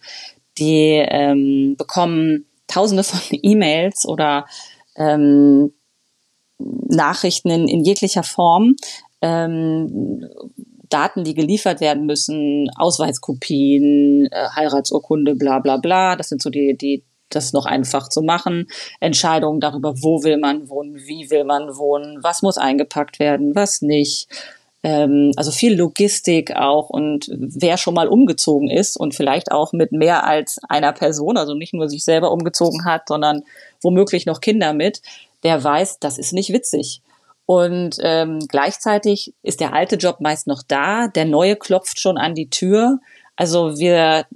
Die 0.58 1.04
ähm, 1.08 1.76
bekommen 1.78 2.46
tausende 2.68 3.04
von 3.04 3.20
E-Mails 3.42 4.06
oder 4.06 4.46
ähm, 4.96 5.74
Nachrichten 6.58 7.50
in, 7.50 7.68
in 7.68 7.84
jeglicher 7.84 8.24
Form, 8.24 8.76
ähm, 9.22 10.26
Daten, 10.90 11.24
die 11.24 11.34
geliefert 11.34 11.82
werden 11.82 12.06
müssen, 12.06 12.70
Ausweiskopien, 12.78 14.28
äh, 14.32 14.48
Heiratsurkunde, 14.56 15.36
bla 15.36 15.60
bla 15.60 15.78
bla. 15.78 16.16
Das 16.16 16.30
sind 16.30 16.42
so 16.42 16.50
die, 16.50 16.78
die 16.78 17.04
das 17.30 17.54
noch 17.54 17.66
einfach 17.66 18.08
zu 18.08 18.22
machen. 18.22 18.68
Entscheidungen 19.00 19.60
darüber, 19.60 19.96
wo 20.02 20.24
will 20.24 20.38
man 20.38 20.70
wohnen, 20.70 20.96
wie 20.96 21.30
will 21.30 21.44
man 21.44 21.76
wohnen, 21.76 22.24
was 22.24 22.42
muss 22.42 22.58
eingepackt 22.58 23.20
werden, 23.20 23.56
was 23.56 23.82
nicht. 23.82 24.28
Ähm, 24.86 25.32
also 25.36 25.50
viel 25.50 25.76
Logistik 25.76 26.56
auch 26.56 26.92
und 26.92 27.28
wer 27.32 27.76
schon 27.78 27.96
mal 27.96 28.08
umgezogen 28.08 28.70
ist 28.70 28.98
und 28.98 29.16
vielleicht 29.16 29.52
auch 29.52 29.74
mit 29.74 29.92
mehr 29.92 30.26
als 30.26 30.60
einer 30.70 30.94
Person, 30.94 31.38
also 31.38 31.56
nicht 31.56 31.74
nur 31.74 31.90
sich 31.90 32.06
selber 32.06 32.32
umgezogen 32.32 32.86
hat, 32.86 33.08
sondern 33.08 33.42
womöglich 33.82 34.28
noch 34.28 34.42
Kinder 34.42 34.74
mit, 34.74 35.02
der 35.42 35.64
weiß, 35.64 35.98
das 36.02 36.20
ist 36.20 36.34
nicht 36.34 36.54
witzig. 36.54 37.02
Und 37.48 37.98
ähm, 38.02 38.38
gleichzeitig 38.48 39.34
ist 39.42 39.60
der 39.60 39.74
alte 39.74 39.96
Job 39.96 40.18
meist 40.20 40.46
noch 40.46 40.62
da, 40.62 41.08
der 41.08 41.26
neue 41.26 41.56
klopft 41.56 42.00
schon 42.00 42.20
an 42.20 42.36
die 42.36 42.52
Tür. 42.52 43.00
Also 43.36 43.80
wir 43.80 44.28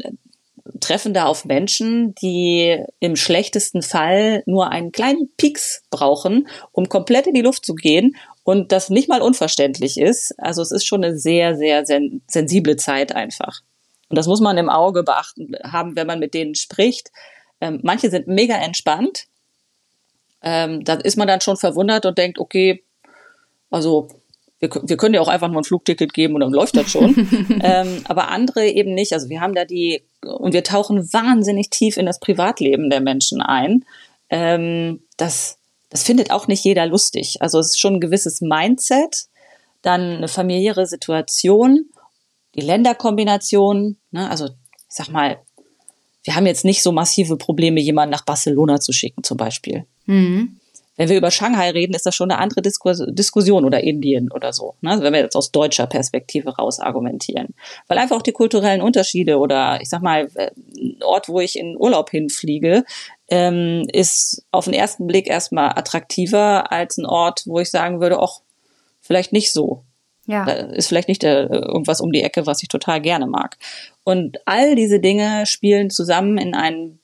treffen 0.79 1.13
da 1.13 1.25
auf 1.25 1.45
Menschen, 1.45 2.15
die 2.23 2.83
im 2.99 3.15
schlechtesten 3.15 3.83
Fall 3.83 4.41
nur 4.47 4.71
einen 4.71 4.91
kleinen 4.91 5.29
Pieks 5.37 5.83
brauchen, 5.91 6.47
um 6.71 6.89
komplett 6.89 7.27
in 7.27 7.35
die 7.35 7.41
Luft 7.41 7.65
zu 7.65 7.75
gehen 7.75 8.15
und 8.49 8.71
das 8.71 8.89
nicht 8.89 9.07
mal 9.07 9.21
unverständlich 9.21 9.99
ist. 9.99 10.33
Also 10.39 10.63
es 10.63 10.71
ist 10.71 10.83
schon 10.83 11.03
eine 11.03 11.15
sehr, 11.15 11.55
sehr 11.55 11.85
sen 11.85 12.23
sensible 12.25 12.77
Zeit 12.77 13.15
einfach. 13.15 13.61
Und 14.09 14.17
das 14.17 14.25
muss 14.25 14.41
man 14.41 14.57
im 14.57 14.69
Auge 14.69 15.03
beachten 15.03 15.51
haben, 15.63 15.95
wenn 15.95 16.07
man 16.07 16.17
mit 16.17 16.33
denen 16.33 16.55
spricht. 16.55 17.11
Ähm, 17.61 17.79
manche 17.83 18.09
sind 18.09 18.25
mega 18.25 18.55
entspannt. 18.55 19.27
Ähm, 20.41 20.83
da 20.83 20.95
ist 20.95 21.15
man 21.15 21.27
dann 21.27 21.41
schon 21.41 21.57
verwundert 21.57 22.07
und 22.07 22.17
denkt, 22.17 22.39
okay, 22.39 22.83
also 23.69 24.07
wir, 24.57 24.71
wir 24.81 24.97
können 24.97 25.13
ja 25.13 25.21
auch 25.21 25.27
einfach 25.27 25.49
nur 25.49 25.61
ein 25.61 25.65
Flugticket 25.65 26.11
geben 26.15 26.33
und 26.33 26.41
dann 26.41 26.51
läuft 26.51 26.75
das 26.75 26.89
schon. 26.89 27.13
ähm, 27.63 28.01
aber 28.05 28.29
andere 28.29 28.65
eben 28.65 28.95
nicht. 28.95 29.13
Also 29.13 29.29
wir 29.29 29.41
haben 29.41 29.53
da 29.53 29.63
die, 29.63 30.01
und 30.23 30.53
wir 30.53 30.63
tauchen 30.63 31.13
wahnsinnig 31.13 31.69
tief 31.69 31.97
in 31.97 32.07
das 32.07 32.19
Privatleben 32.19 32.89
der 32.89 33.01
Menschen 33.01 33.43
ein. 33.43 33.85
Ähm, 34.31 35.03
das, 35.17 35.58
das 35.89 36.03
findet 36.03 36.31
auch 36.31 36.47
nicht 36.47 36.63
jeder 36.63 36.85
lustig. 36.85 37.41
Also 37.41 37.59
es 37.59 37.67
ist 37.67 37.79
schon 37.79 37.95
ein 37.95 38.01
gewisses 38.01 38.41
Mindset, 38.41 39.25
dann 39.81 40.17
eine 40.17 40.27
familiäre 40.27 40.85
Situation, 40.85 41.85
die 42.55 42.61
Länderkombination. 42.61 43.97
Ne? 44.11 44.29
Also 44.29 44.45
ich 44.45 44.95
sag 44.95 45.09
mal, 45.09 45.39
wir 46.23 46.35
haben 46.35 46.45
jetzt 46.45 46.65
nicht 46.65 46.83
so 46.83 46.91
massive 46.91 47.37
Probleme, 47.37 47.79
jemanden 47.79 48.11
nach 48.11 48.25
Barcelona 48.25 48.79
zu 48.79 48.91
schicken 48.91 49.23
zum 49.23 49.37
Beispiel. 49.37 49.85
Mhm 50.05 50.59
wenn 50.99 51.07
wir 51.07 51.15
über 51.15 51.31
Shanghai 51.31 51.69
reden, 51.69 51.93
ist 51.93 52.05
das 52.05 52.13
schon 52.13 52.29
eine 52.29 52.41
andere 52.41 52.61
Diskus 52.61 53.01
Diskussion 53.07 53.63
oder 53.63 53.81
Indien 53.81 54.29
oder 54.33 54.51
so, 54.51 54.75
ne? 54.81 54.99
wenn 54.99 55.13
wir 55.13 55.21
jetzt 55.21 55.37
aus 55.37 55.49
deutscher 55.49 55.87
Perspektive 55.87 56.57
raus 56.57 56.81
argumentieren. 56.81 57.55
Weil 57.87 57.99
einfach 57.99 58.17
auch 58.17 58.21
die 58.21 58.33
kulturellen 58.33 58.81
Unterschiede 58.81 59.37
oder 59.37 59.79
ich 59.81 59.87
sag 59.87 60.01
mal, 60.01 60.29
äh, 60.35 60.51
ein 60.77 61.01
Ort, 61.01 61.29
wo 61.29 61.39
ich 61.39 61.57
in 61.57 61.77
Urlaub 61.77 62.09
hinfliege, 62.09 62.83
ähm, 63.29 63.85
ist 63.91 64.43
auf 64.51 64.65
den 64.65 64.73
ersten 64.73 65.07
Blick 65.07 65.27
erstmal 65.27 65.69
attraktiver 65.69 66.71
als 66.71 66.97
ein 66.97 67.05
Ort, 67.05 67.43
wo 67.45 67.59
ich 67.59 67.69
sagen 67.69 68.01
würde, 68.01 68.19
ach, 68.19 68.39
vielleicht 69.01 69.33
nicht 69.33 69.53
so. 69.53 69.83
Ja. 70.25 70.45
Da 70.45 70.53
ist 70.53 70.87
vielleicht 70.87 71.07
nicht 71.07 71.23
äh, 71.23 71.45
irgendwas 71.45 72.01
um 72.01 72.11
die 72.11 72.21
Ecke, 72.21 72.45
was 72.45 72.61
ich 72.61 72.69
total 72.69 73.01
gerne 73.01 73.25
mag. 73.25 73.57
Und 74.03 74.37
all 74.45 74.75
diese 74.75 74.99
Dinge 74.99 75.45
spielen 75.45 75.89
zusammen 75.89 76.37
in 76.37 76.53
einen, 76.53 76.99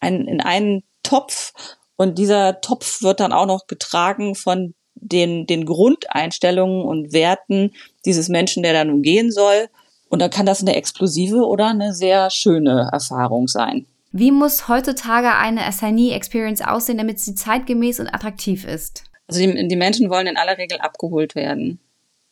einen, 0.00 0.28
in 0.28 0.40
einen 0.40 0.82
Topf 1.02 1.52
und 1.96 2.18
dieser 2.18 2.60
Topf 2.60 3.02
wird 3.02 3.20
dann 3.20 3.32
auch 3.32 3.46
noch 3.46 3.66
getragen 3.66 4.34
von 4.34 4.74
den, 4.94 5.46
den 5.46 5.66
Grundeinstellungen 5.66 6.82
und 6.82 7.12
Werten 7.12 7.72
dieses 8.04 8.28
Menschen, 8.28 8.62
der 8.62 8.72
da 8.72 8.84
nun 8.84 9.02
gehen 9.02 9.30
soll. 9.30 9.68
Und 10.08 10.20
dann 10.20 10.30
kann 10.30 10.46
das 10.46 10.60
eine 10.60 10.76
explosive 10.76 11.46
oder 11.46 11.68
eine 11.68 11.92
sehr 11.94 12.30
schöne 12.30 12.90
Erfahrung 12.92 13.48
sein. 13.48 13.86
Wie 14.18 14.32
muss 14.32 14.66
heutzutage 14.66 15.34
eine 15.34 15.66
Assignee-Experience 15.66 16.62
aussehen, 16.62 16.96
damit 16.96 17.20
sie 17.20 17.34
zeitgemäß 17.34 18.00
und 18.00 18.08
attraktiv 18.08 18.64
ist? 18.64 19.04
Also 19.26 19.40
die, 19.40 19.68
die 19.68 19.76
Menschen 19.76 20.08
wollen 20.08 20.26
in 20.26 20.38
aller 20.38 20.56
Regel 20.56 20.78
abgeholt 20.78 21.34
werden. 21.34 21.80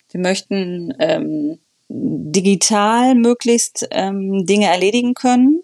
Sie 0.07 0.17
möchten 0.17 0.95
ähm, 0.99 1.59
digital 1.91 3.14
möglichst 3.14 3.87
ähm, 3.91 4.47
Dinge 4.47 4.69
erledigen 4.69 5.12
können, 5.12 5.62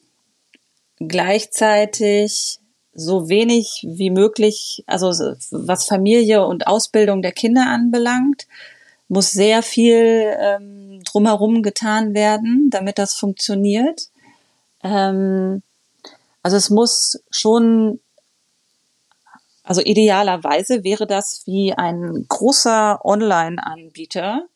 gleichzeitig 0.98 2.58
so 2.92 3.30
wenig 3.30 3.86
wie 3.88 4.10
möglich, 4.10 4.84
also 4.86 5.08
was 5.50 5.86
Familie 5.86 6.44
und 6.44 6.66
Ausbildung 6.66 7.22
der 7.22 7.32
Kinder 7.32 7.64
anbelangt, 7.66 8.46
muss 9.08 9.32
sehr 9.32 9.62
viel 9.62 10.36
ähm, 10.38 11.00
drumherum 11.04 11.62
getan 11.62 12.12
werden, 12.12 12.68
damit 12.68 12.98
das 12.98 13.14
funktioniert. 13.14 14.10
Ähm, 14.84 15.62
also 16.42 16.56
es 16.56 16.70
muss 16.70 17.22
schon, 17.30 18.00
also 19.62 19.80
idealerweise 19.82 20.84
wäre 20.84 21.06
das 21.06 21.42
wie 21.46 21.72
ein 21.72 22.26
großer 22.28 23.04
Online-Anbieter, 23.04 24.46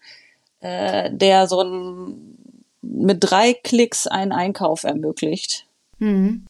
äh, 0.60 1.10
der 1.12 1.46
so 1.46 1.60
ein, 1.60 2.38
mit 2.82 3.18
drei 3.20 3.54
Klicks 3.54 4.06
einen 4.06 4.32
Einkauf 4.32 4.84
ermöglicht. 4.84 5.66
Mhm. 5.98 6.46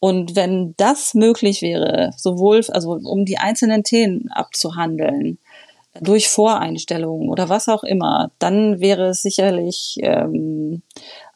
Und 0.00 0.34
wenn 0.34 0.74
das 0.78 1.14
möglich 1.14 1.62
wäre, 1.62 2.10
sowohl, 2.16 2.60
also 2.70 2.92
um 2.92 3.24
die 3.24 3.38
einzelnen 3.38 3.84
Themen 3.84 4.28
abzuhandeln, 4.32 5.38
durch 6.00 6.28
Voreinstellungen 6.28 7.28
oder 7.28 7.48
was 7.48 7.68
auch 7.68 7.84
immer, 7.84 8.30
dann 8.38 8.80
wäre 8.80 9.08
es 9.08 9.22
sicherlich 9.22 9.98
ähm, 10.00 10.82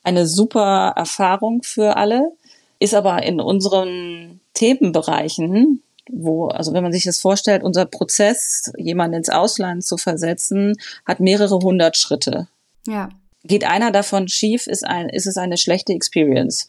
eine 0.02 0.26
super 0.26 0.95
Erfahrung 0.97 1.62
für 1.62 1.97
alle. 1.97 2.33
Ist 2.78 2.95
aber 2.95 3.23
in 3.23 3.40
unseren 3.40 4.40
Themenbereichen, 4.54 5.83
wo, 6.11 6.49
also 6.49 6.73
wenn 6.73 6.83
man 6.83 6.92
sich 6.92 7.04
das 7.04 7.21
vorstellt, 7.21 7.62
unser 7.62 7.87
Prozess, 7.87 8.73
jemanden 8.76 9.18
ins 9.18 9.30
Ausland 9.30 9.85
zu 9.85 9.97
versetzen, 9.97 10.76
hat 11.04 11.21
mehrere 11.21 11.59
hundert 11.59 11.97
Schritte. 11.97 12.49
Ja. 12.87 13.09
Geht 13.45 13.64
einer 13.64 13.90
davon 13.90 14.28
schief, 14.28 14.66
ist, 14.66 14.85
ein, 14.85 15.09
ist 15.09 15.26
es 15.26 15.37
eine 15.37 15.56
schlechte 15.56 15.92
Experience 15.92 16.68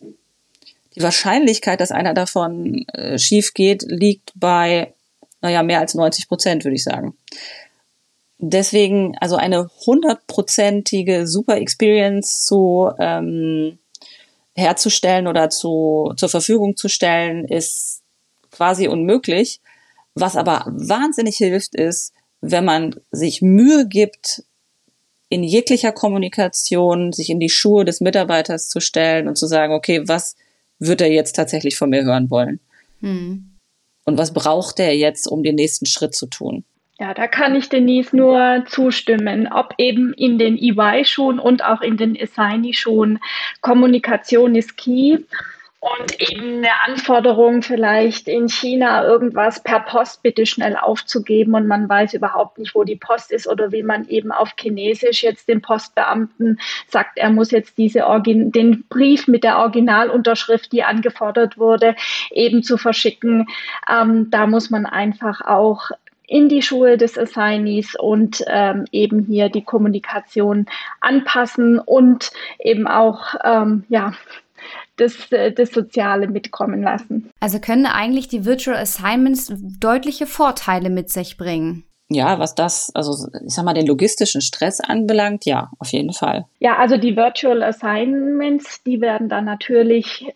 die 0.97 1.03
Wahrscheinlichkeit, 1.03 1.79
dass 1.79 1.91
einer 1.91 2.15
davon 2.15 2.83
äh, 2.93 3.19
schief 3.19 3.53
geht, 3.53 3.83
liegt 3.83 4.31
bei, 4.33 4.95
naja, 5.41 5.61
mehr 5.61 5.79
als 5.79 5.93
90 5.93 6.27
Prozent, 6.27 6.65
würde 6.65 6.75
ich 6.75 6.83
sagen. 6.83 7.15
Deswegen, 8.39 9.15
also 9.19 9.35
eine 9.35 9.69
hundertprozentige 9.85 11.27
Super 11.27 11.57
Experience 11.57 12.43
zu 12.45 12.89
ähm, 12.97 13.77
herzustellen 14.57 15.27
oder 15.27 15.49
zu, 15.49 16.13
zur 16.17 16.29
Verfügung 16.29 16.75
zu 16.75 16.89
stellen, 16.89 17.45
ist 17.45 18.01
quasi 18.51 18.87
unmöglich. 18.87 19.61
Was 20.15 20.35
aber 20.35 20.65
wahnsinnig 20.67 21.37
hilft, 21.37 21.75
ist, 21.75 22.11
wenn 22.41 22.65
man 22.65 22.95
sich 23.11 23.41
Mühe 23.41 23.87
gibt, 23.87 24.43
in 25.29 25.43
jeglicher 25.43 25.91
Kommunikation 25.91 27.13
sich 27.13 27.29
in 27.29 27.39
die 27.39 27.49
Schuhe 27.49 27.85
des 27.85 28.01
Mitarbeiters 28.01 28.69
zu 28.69 28.79
stellen 28.79 29.27
und 29.27 29.37
zu 29.37 29.45
sagen, 29.45 29.73
okay, 29.73 30.07
was 30.07 30.35
wird 30.79 31.01
er 31.01 31.11
jetzt 31.11 31.35
tatsächlich 31.35 31.77
von 31.77 31.89
mir 31.89 32.03
hören 32.03 32.29
wollen? 32.29 32.59
Hm. 33.01 33.57
Und 34.05 34.17
was 34.17 34.33
braucht 34.33 34.79
er 34.79 34.95
jetzt, 34.95 35.27
um 35.27 35.43
den 35.43 35.55
nächsten 35.55 35.85
Schritt 35.85 36.15
zu 36.15 36.27
tun? 36.27 36.63
Ja, 36.99 37.13
da 37.13 37.27
kann 37.27 37.55
ich 37.55 37.69
Denise 37.69 38.15
nur 38.15 38.63
zustimmen. 38.67 39.47
Ob 39.51 39.75
eben 39.77 40.13
in 40.13 40.39
den 40.39 40.57
EY-Schuhen 40.57 41.37
und 41.37 41.63
auch 41.63 41.81
in 41.81 41.95
den 41.95 42.17
Assigny-Schuhen. 42.19 43.19
Kommunikation 43.61 44.55
ist 44.55 44.77
key 44.77 45.19
und 45.79 46.19
eben 46.19 46.57
eine 46.57 46.81
Anforderung 46.87 47.61
vielleicht 47.61 48.27
in 48.27 48.49
China 48.49 49.03
irgendwas 49.03 49.61
per 49.61 49.81
Post 49.81 50.23
bitte 50.23 50.47
schnell 50.47 50.75
aufzugeben 50.75 51.53
und 51.53 51.67
man 51.67 51.87
weiß 51.87 52.15
überhaupt 52.15 52.57
nicht, 52.57 52.73
wo 52.73 52.83
die 52.83 52.95
Post 52.95 53.31
ist 53.31 53.47
oder 53.47 53.71
wie 53.71 53.83
man 53.83 54.07
eben 54.07 54.31
auf 54.31 54.53
Chinesisch 54.59 55.21
jetzt 55.21 55.47
dem 55.47 55.61
Postbeamten 55.61 56.59
sagt, 56.87 57.19
er 57.19 57.29
muss 57.29 57.51
jetzt 57.51 57.77
diese 57.77 58.07
Origin 58.07 58.51
den 58.51 58.85
Brief 58.89 59.27
mit 59.27 59.43
der 59.43 59.59
Originalunterschrift, 59.59 60.71
die 60.71 60.83
angefordert 60.83 61.59
wurde, 61.59 61.95
eben 62.31 62.63
zu 62.63 62.77
verschicken. 62.77 63.47
Ähm, 63.87 64.31
da 64.31 64.47
muss 64.47 64.71
man 64.71 64.87
einfach 64.87 65.41
auch 65.41 65.91
in 66.27 66.49
die 66.49 66.61
Schuhe 66.61 66.97
des 66.97 67.17
Assignees 67.17 67.95
und 67.95 68.43
ähm, 68.47 68.85
eben 68.91 69.25
hier 69.25 69.49
die 69.49 69.63
Kommunikation 69.63 70.67
anpassen 70.99 71.79
und 71.79 72.31
eben 72.59 72.87
auch 72.87 73.33
ähm, 73.43 73.85
ja 73.89 74.13
das, 74.97 75.31
äh, 75.31 75.51
das 75.51 75.71
Soziale 75.71 76.27
mitkommen 76.27 76.83
lassen. 76.83 77.31
Also 77.39 77.59
können 77.59 77.85
eigentlich 77.85 78.27
die 78.27 78.45
Virtual 78.45 78.77
Assignments 78.77 79.51
deutliche 79.79 80.27
Vorteile 80.27 80.89
mit 80.89 81.09
sich 81.09 81.37
bringen. 81.37 81.83
Ja, 82.09 82.39
was 82.39 82.55
das, 82.55 82.91
also 82.93 83.27
ich 83.45 83.53
sag 83.53 83.65
mal, 83.65 83.73
den 83.73 83.85
logistischen 83.85 84.41
Stress 84.41 84.79
anbelangt, 84.79 85.45
ja, 85.45 85.71
auf 85.79 85.89
jeden 85.89 86.13
Fall. 86.13 86.45
Ja, 86.59 86.77
also 86.77 86.97
die 86.97 87.17
Virtual 87.17 87.61
Assignments, 87.63 88.81
die 88.83 89.01
werden 89.01 89.27
dann 89.27 89.45
natürlich 89.45 90.31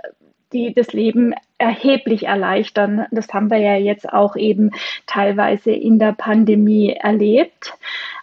die 0.54 0.74
das 0.74 0.92
Leben 0.94 1.34
erheblich 1.62 2.26
erleichtern. 2.26 3.06
Das 3.12 3.32
haben 3.34 3.52
wir 3.52 3.60
ja 3.60 3.76
jetzt 3.76 4.12
auch 4.12 4.36
eben 4.36 4.72
teilweise 5.06 5.72
in 5.72 6.00
der 6.00 6.14
Pandemie 6.14 6.92
erlebt. 6.92 7.74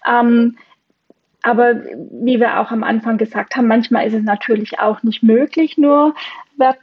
Ähm, 0.06 0.58
aber 1.42 1.76
wie 1.76 2.40
wir 2.40 2.58
auch 2.58 2.72
am 2.72 2.82
Anfang 2.82 3.16
gesagt 3.16 3.54
haben, 3.54 3.68
manchmal 3.68 4.06
ist 4.08 4.14
es 4.14 4.24
natürlich 4.24 4.80
auch 4.80 5.04
nicht 5.04 5.22
möglich, 5.22 5.78
nur 5.78 6.14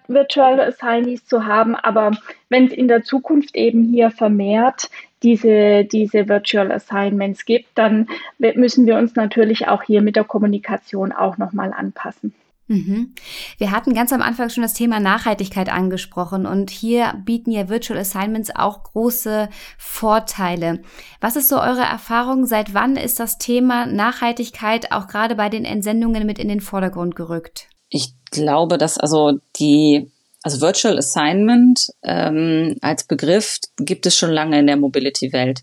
Virtual 0.08 0.62
Assignees 0.62 1.26
zu 1.26 1.46
haben. 1.46 1.76
Aber 1.76 2.12
wenn 2.48 2.68
es 2.68 2.74
in 2.74 2.88
der 2.88 3.04
Zukunft 3.04 3.54
eben 3.56 3.84
hier 3.84 4.10
vermehrt 4.10 4.89
diese, 5.24 5.84
diese 5.84 6.30
Virtual 6.30 6.72
Assignments 6.72 7.44
gibt, 7.44 7.68
dann 7.76 8.08
müssen 8.38 8.86
wir 8.86 8.96
uns 8.96 9.15
natürlich 9.15 9.68
auch 9.68 9.84
hier 9.84 10.02
mit 10.02 10.15
der 10.15 10.24
Kommunikation 10.24 11.12
auch 11.12 11.38
nochmal 11.38 11.74
anpassen. 11.74 12.34
Mhm. 12.67 13.13
Wir 13.60 13.71
hatten 13.71 13.93
ganz 13.93 14.12
am 14.12 14.21
Anfang 14.21 14.49
schon 14.49 14.63
das 14.63 14.73
Thema 14.73 14.99
Nachhaltigkeit 14.99 15.69
angesprochen 15.69 16.47
und 16.47 16.71
hier 16.71 17.13
bieten 17.23 17.51
ja 17.51 17.69
Virtual 17.69 17.99
Assignments 17.99 18.56
auch 18.56 18.84
große 18.84 19.49
Vorteile. 19.78 20.82
Was 21.21 21.36
ist 21.36 21.49
so 21.49 21.58
eure 21.58 21.84
Erfahrung? 21.84 22.47
Seit 22.47 22.73
wann 22.73 22.95
ist 22.95 23.19
das 23.19 23.38
Thema 23.38 23.86
Nachhaltigkeit 23.86 24.91
auch 24.91 25.08
gerade 25.08 25.36
bei 25.36 25.49
den 25.49 25.63
Entsendungen 25.63 26.25
mit 26.25 26.39
in 26.39 26.47
den 26.47 26.62
Vordergrund 26.62 27.15
gerückt? 27.15 27.67
Ich 27.89 28.13
glaube, 28.32 28.80
dass 28.80 28.97
also 28.97 29.39
die 29.58 30.12
also 30.41 30.62
Virtual 30.62 30.97
Assignment 30.97 31.88
ähm, 32.04 32.78
als 32.82 33.04
Begriff 33.06 33.60
gibt 33.78 34.06
es 34.06 34.15
schon 34.15 34.30
lange 34.30 34.60
in 34.60 34.67
der 34.67 34.78
Mobility-Welt. 34.78 35.62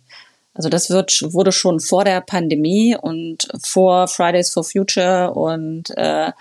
Also 0.54 0.68
das 0.68 0.90
wird, 0.90 1.22
wurde 1.32 1.52
schon 1.52 1.80
vor 1.80 2.04
der 2.04 2.20
Pandemie 2.20 2.96
und 3.00 3.48
vor 3.64 4.08
Fridays 4.08 4.50
for 4.50 4.64
Future 4.64 5.32
und 5.34 5.90
äh, 5.96 6.32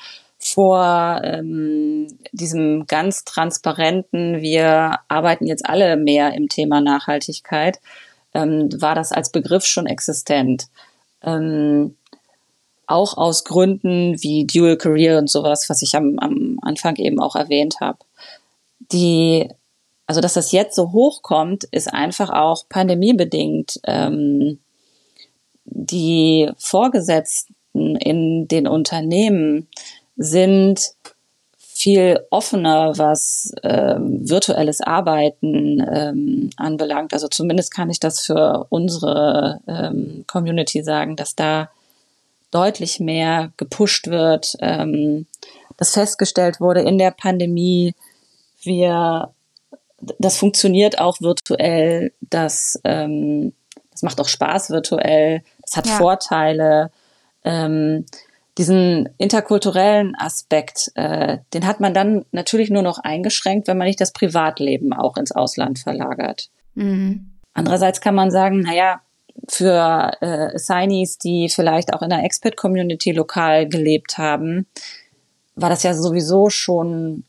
vor 0.43 1.21
ähm, 1.23 2.07
diesem 2.31 2.87
ganz 2.87 3.23
transparenten, 3.23 4.41
wir 4.41 4.99
arbeiten 5.07 5.45
jetzt 5.45 5.65
alle 5.65 5.95
mehr 5.97 6.33
im 6.33 6.49
Thema 6.49 6.81
Nachhaltigkeit, 6.81 7.79
ähm, 8.33 8.69
war 8.81 8.95
das 8.95 9.11
als 9.11 9.31
Begriff 9.31 9.65
schon 9.65 9.85
existent. 9.85 10.67
Ähm, 11.23 11.95
auch 12.87 13.17
aus 13.17 13.43
Gründen 13.43 14.21
wie 14.21 14.45
Dual 14.45 14.77
Career 14.77 15.19
und 15.19 15.29
sowas, 15.29 15.69
was 15.69 15.81
ich 15.81 15.95
am, 15.95 16.17
am 16.19 16.59
Anfang 16.61 16.95
eben 16.97 17.19
auch 17.19 17.35
erwähnt 17.35 17.75
habe. 17.79 17.99
Die, 18.91 19.47
also 20.07 20.21
dass 20.21 20.33
das 20.33 20.51
jetzt 20.51 20.75
so 20.75 20.91
hochkommt, 20.91 21.65
ist 21.65 21.93
einfach 21.93 22.31
auch 22.31 22.67
pandemiebedingt. 22.67 23.79
Ähm, 23.85 24.59
die 25.65 26.49
Vorgesetzten 26.57 27.95
in 27.95 28.47
den 28.47 28.67
Unternehmen 28.67 29.67
sind 30.15 30.93
viel 31.81 32.19
offener, 32.29 32.97
was 32.97 33.51
ähm, 33.63 34.29
virtuelles 34.29 34.81
Arbeiten 34.81 35.79
ähm, 35.91 36.49
anbelangt. 36.55 37.13
Also 37.13 37.27
zumindest 37.27 37.73
kann 37.73 37.89
ich 37.89 37.99
das 37.99 38.19
für 38.19 38.67
unsere 38.69 39.61
ähm, 39.67 40.23
Community 40.27 40.83
sagen, 40.83 41.15
dass 41.15 41.35
da 41.35 41.69
deutlich 42.51 42.99
mehr 42.99 43.51
gepusht 43.57 44.07
wird, 44.07 44.55
ähm, 44.59 45.25
dass 45.77 45.93
festgestellt 45.93 46.59
wurde 46.59 46.81
in 46.81 46.99
der 46.99 47.11
Pandemie, 47.11 47.95
wir, 48.61 49.33
das 50.19 50.37
funktioniert 50.37 50.99
auch 50.99 51.19
virtuell, 51.21 52.13
das, 52.21 52.79
ähm, 52.83 53.53
das 53.89 54.03
macht 54.03 54.21
auch 54.21 54.27
Spaß 54.27 54.69
virtuell, 54.69 55.41
das 55.63 55.77
hat 55.77 55.87
ja. 55.87 55.97
Vorteile. 55.97 56.91
Ähm, 57.43 58.05
diesen 58.57 59.09
interkulturellen 59.17 60.15
Aspekt, 60.17 60.91
äh, 60.95 61.37
den 61.53 61.65
hat 61.65 61.79
man 61.79 61.93
dann 61.93 62.25
natürlich 62.31 62.69
nur 62.69 62.81
noch 62.81 62.99
eingeschränkt, 62.99 63.67
wenn 63.67 63.77
man 63.77 63.87
nicht 63.87 64.01
das 64.01 64.11
Privatleben 64.11 64.93
auch 64.93 65.17
ins 65.17 65.31
Ausland 65.31 65.79
verlagert. 65.79 66.49
Mhm. 66.75 67.31
Andererseits 67.53 68.01
kann 68.01 68.15
man 68.15 68.31
sagen, 68.31 68.61
naja, 68.61 69.01
für 69.47 70.11
äh, 70.21 70.57
Signees, 70.57 71.17
die 71.17 71.49
vielleicht 71.49 71.93
auch 71.93 72.01
in 72.01 72.09
der 72.09 72.23
Expat-Community 72.23 73.11
lokal 73.11 73.67
gelebt 73.67 74.17
haben, 74.17 74.67
war 75.55 75.69
das 75.69 75.83
ja 75.83 75.93
sowieso 75.93 76.49
schon 76.49 77.23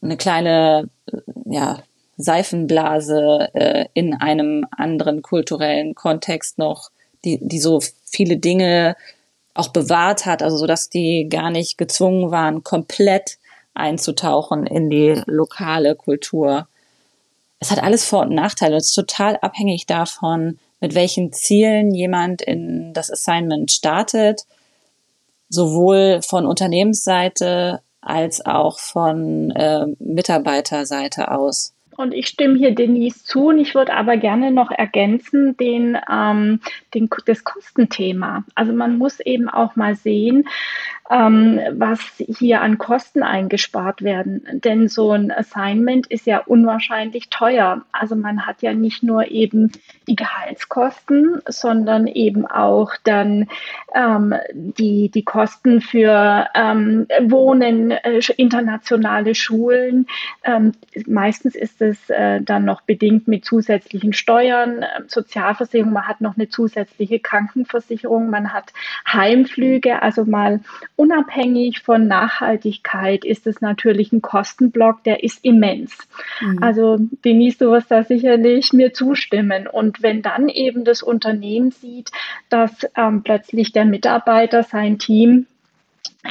eine 0.00 0.16
kleine 0.16 0.88
äh, 1.06 1.18
ja, 1.46 1.82
Seifenblase 2.16 3.48
äh, 3.54 3.86
in 3.94 4.14
einem 4.14 4.66
anderen 4.70 5.22
kulturellen 5.22 5.94
Kontext 5.94 6.58
noch, 6.58 6.90
die, 7.24 7.38
die 7.40 7.60
so 7.60 7.80
viele 8.04 8.36
Dinge 8.36 8.96
auch 9.54 9.68
bewahrt 9.68 10.26
hat, 10.26 10.42
also 10.42 10.56
so 10.56 10.66
dass 10.66 10.88
die 10.88 11.28
gar 11.28 11.50
nicht 11.50 11.78
gezwungen 11.78 12.30
waren, 12.30 12.62
komplett 12.62 13.38
einzutauchen 13.74 14.66
in 14.66 14.90
die 14.90 15.22
lokale 15.26 15.94
Kultur. 15.94 16.68
Es 17.58 17.70
hat 17.70 17.82
alles 17.82 18.04
Vor- 18.04 18.22
und 18.22 18.34
Nachteile. 18.34 18.76
Es 18.76 18.88
ist 18.88 18.94
total 18.94 19.36
abhängig 19.36 19.86
davon, 19.86 20.58
mit 20.80 20.94
welchen 20.94 21.32
Zielen 21.32 21.94
jemand 21.94 22.42
in 22.42 22.92
das 22.92 23.10
Assignment 23.10 23.70
startet, 23.70 24.46
sowohl 25.48 26.20
von 26.22 26.44
Unternehmensseite 26.46 27.80
als 28.00 28.44
auch 28.44 28.78
von 28.80 29.52
äh, 29.52 29.86
Mitarbeiterseite 30.00 31.30
aus. 31.30 31.72
Und 31.96 32.14
ich 32.14 32.28
stimme 32.28 32.58
hier 32.58 32.74
Denise 32.74 33.24
zu 33.24 33.48
und 33.48 33.58
ich 33.58 33.74
würde 33.74 33.92
aber 33.94 34.16
gerne 34.16 34.50
noch 34.50 34.70
ergänzen 34.70 35.56
den, 35.56 35.98
ähm, 36.10 36.60
den, 36.94 37.08
das 37.26 37.44
Kostenthema. 37.44 38.44
Also 38.54 38.72
man 38.72 38.98
muss 38.98 39.20
eben 39.20 39.48
auch 39.48 39.76
mal 39.76 39.94
sehen, 39.94 40.48
ähm, 41.12 41.60
was 41.72 42.00
hier 42.16 42.62
an 42.62 42.78
Kosten 42.78 43.22
eingespart 43.22 44.02
werden. 44.02 44.46
Denn 44.64 44.88
so 44.88 45.10
ein 45.10 45.30
Assignment 45.30 46.06
ist 46.06 46.26
ja 46.26 46.38
unwahrscheinlich 46.38 47.28
teuer. 47.28 47.82
Also 47.92 48.16
man 48.16 48.46
hat 48.46 48.62
ja 48.62 48.72
nicht 48.72 49.02
nur 49.02 49.30
eben 49.30 49.70
die 50.08 50.16
Gehaltskosten, 50.16 51.42
sondern 51.46 52.06
eben 52.06 52.46
auch 52.46 52.92
dann 53.04 53.48
ähm, 53.94 54.34
die, 54.54 55.10
die 55.10 55.22
Kosten 55.22 55.82
für 55.82 56.48
ähm, 56.54 57.06
Wohnen, 57.24 57.90
äh, 57.90 58.20
internationale 58.36 59.34
Schulen. 59.34 60.06
Ähm, 60.44 60.72
meistens 61.06 61.54
ist 61.54 61.82
es 61.82 62.08
äh, 62.08 62.40
dann 62.40 62.64
noch 62.64 62.80
bedingt 62.80 63.28
mit 63.28 63.44
zusätzlichen 63.44 64.14
Steuern, 64.14 64.82
äh, 64.82 64.86
Sozialversicherung, 65.08 65.92
man 65.92 66.08
hat 66.08 66.22
noch 66.22 66.36
eine 66.36 66.48
zusätzliche 66.48 67.18
Krankenversicherung, 67.18 68.30
man 68.30 68.52
hat 68.52 68.72
Heimflüge, 69.06 70.00
also 70.00 70.24
mal 70.24 70.60
unabhängig 71.02 71.80
von 71.80 72.06
Nachhaltigkeit 72.06 73.24
ist 73.24 73.48
es 73.48 73.60
natürlich 73.60 74.12
ein 74.12 74.22
Kostenblock, 74.22 75.02
der 75.02 75.24
ist 75.24 75.44
immens. 75.44 75.98
Mhm. 76.40 76.62
Also 76.62 76.98
Denise, 77.24 77.58
du 77.58 77.72
wirst 77.72 77.90
da 77.90 78.04
sicherlich 78.04 78.72
mir 78.72 78.92
zustimmen. 78.92 79.66
Und 79.66 80.00
wenn 80.00 80.22
dann 80.22 80.48
eben 80.48 80.84
das 80.84 81.02
Unternehmen 81.02 81.72
sieht, 81.72 82.12
dass 82.50 82.70
ähm, 82.96 83.24
plötzlich 83.24 83.72
der 83.72 83.84
Mitarbeiter 83.84 84.62
sein 84.62 85.00
Team 85.00 85.46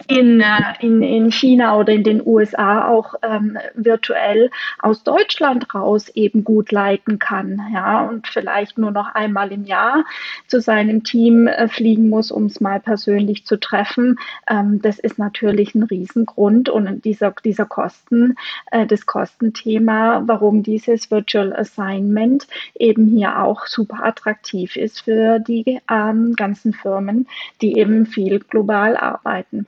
in, 0.07 0.39
äh, 0.39 0.73
in, 0.79 1.01
in 1.01 1.31
China 1.31 1.77
oder 1.77 1.91
in 1.91 2.03
den 2.03 2.25
USA 2.25 2.87
auch 2.87 3.15
ähm, 3.21 3.57
virtuell 3.75 4.49
aus 4.79 5.03
Deutschland 5.03 5.73
raus 5.75 6.09
eben 6.09 6.43
gut 6.43 6.71
leiten 6.71 7.19
kann, 7.19 7.61
ja, 7.73 8.07
und 8.07 8.27
vielleicht 8.27 8.77
nur 8.77 8.91
noch 8.91 9.13
einmal 9.13 9.51
im 9.51 9.65
Jahr 9.65 10.05
zu 10.47 10.61
seinem 10.61 11.03
Team 11.03 11.47
äh, 11.47 11.67
fliegen 11.67 12.09
muss, 12.09 12.31
um 12.31 12.45
es 12.45 12.61
mal 12.61 12.79
persönlich 12.79 13.45
zu 13.45 13.59
treffen. 13.59 14.17
Ähm, 14.47 14.81
das 14.81 14.97
ist 14.97 15.19
natürlich 15.19 15.75
ein 15.75 15.83
Riesengrund 15.83 16.69
und 16.69 17.03
dieser, 17.03 17.31
dieser 17.43 17.65
Kosten, 17.65 18.35
äh, 18.71 18.85
das 18.85 19.05
Kostenthema, 19.05 20.23
warum 20.25 20.63
dieses 20.63 21.11
Virtual 21.11 21.53
Assignment 21.53 22.47
eben 22.79 23.07
hier 23.07 23.43
auch 23.43 23.65
super 23.67 24.05
attraktiv 24.05 24.77
ist 24.77 25.01
für 25.01 25.39
die 25.39 25.79
ähm, 25.89 26.33
ganzen 26.35 26.73
Firmen, 26.73 27.27
die 27.61 27.77
eben 27.77 28.05
viel 28.05 28.39
global 28.39 28.95
arbeiten. 28.95 29.67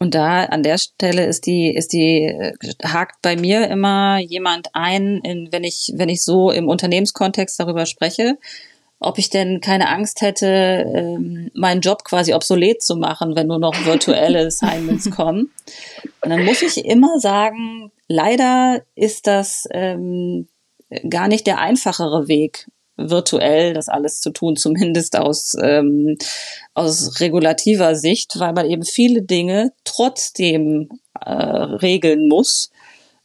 Und 0.00 0.14
da 0.14 0.44
an 0.44 0.62
der 0.62 0.78
Stelle 0.78 1.26
ist 1.26 1.46
die, 1.46 1.74
ist 1.74 1.92
die, 1.92 2.32
hakt 2.84 3.20
bei 3.20 3.36
mir 3.36 3.68
immer 3.68 4.18
jemand 4.18 4.68
ein, 4.72 5.18
in, 5.24 5.48
wenn 5.50 5.64
ich, 5.64 5.92
wenn 5.96 6.08
ich 6.08 6.22
so 6.22 6.50
im 6.50 6.68
Unternehmenskontext 6.68 7.58
darüber 7.58 7.84
spreche, 7.84 8.38
ob 9.00 9.18
ich 9.18 9.30
denn 9.30 9.60
keine 9.60 9.88
Angst 9.88 10.20
hätte, 10.20 10.84
ähm, 10.94 11.50
meinen 11.54 11.80
Job 11.80 12.04
quasi 12.04 12.32
obsolet 12.32 12.82
zu 12.82 12.96
machen, 12.96 13.34
wenn 13.36 13.48
nur 13.48 13.58
noch 13.58 13.74
virtuelle 13.84 14.46
Assignments 14.46 15.10
kommen. 15.10 15.50
Und 16.22 16.30
dann 16.30 16.44
muss 16.44 16.62
ich 16.62 16.84
immer 16.84 17.18
sagen, 17.18 17.90
leider 18.06 18.82
ist 18.94 19.26
das 19.26 19.68
ähm, 19.72 20.48
gar 21.08 21.28
nicht 21.28 21.46
der 21.46 21.58
einfachere 21.58 22.28
Weg, 22.28 22.68
virtuell 22.98 23.72
das 23.72 23.88
alles 23.88 24.20
zu 24.20 24.30
tun, 24.30 24.56
zumindest 24.56 25.16
aus, 25.16 25.56
ähm, 25.62 26.18
aus 26.74 27.20
regulativer 27.20 27.94
Sicht, 27.94 28.38
weil 28.38 28.52
man 28.52 28.68
eben 28.68 28.84
viele 28.84 29.22
Dinge 29.22 29.72
trotzdem 29.84 30.88
äh, 31.24 31.32
regeln 31.32 32.28
muss, 32.28 32.70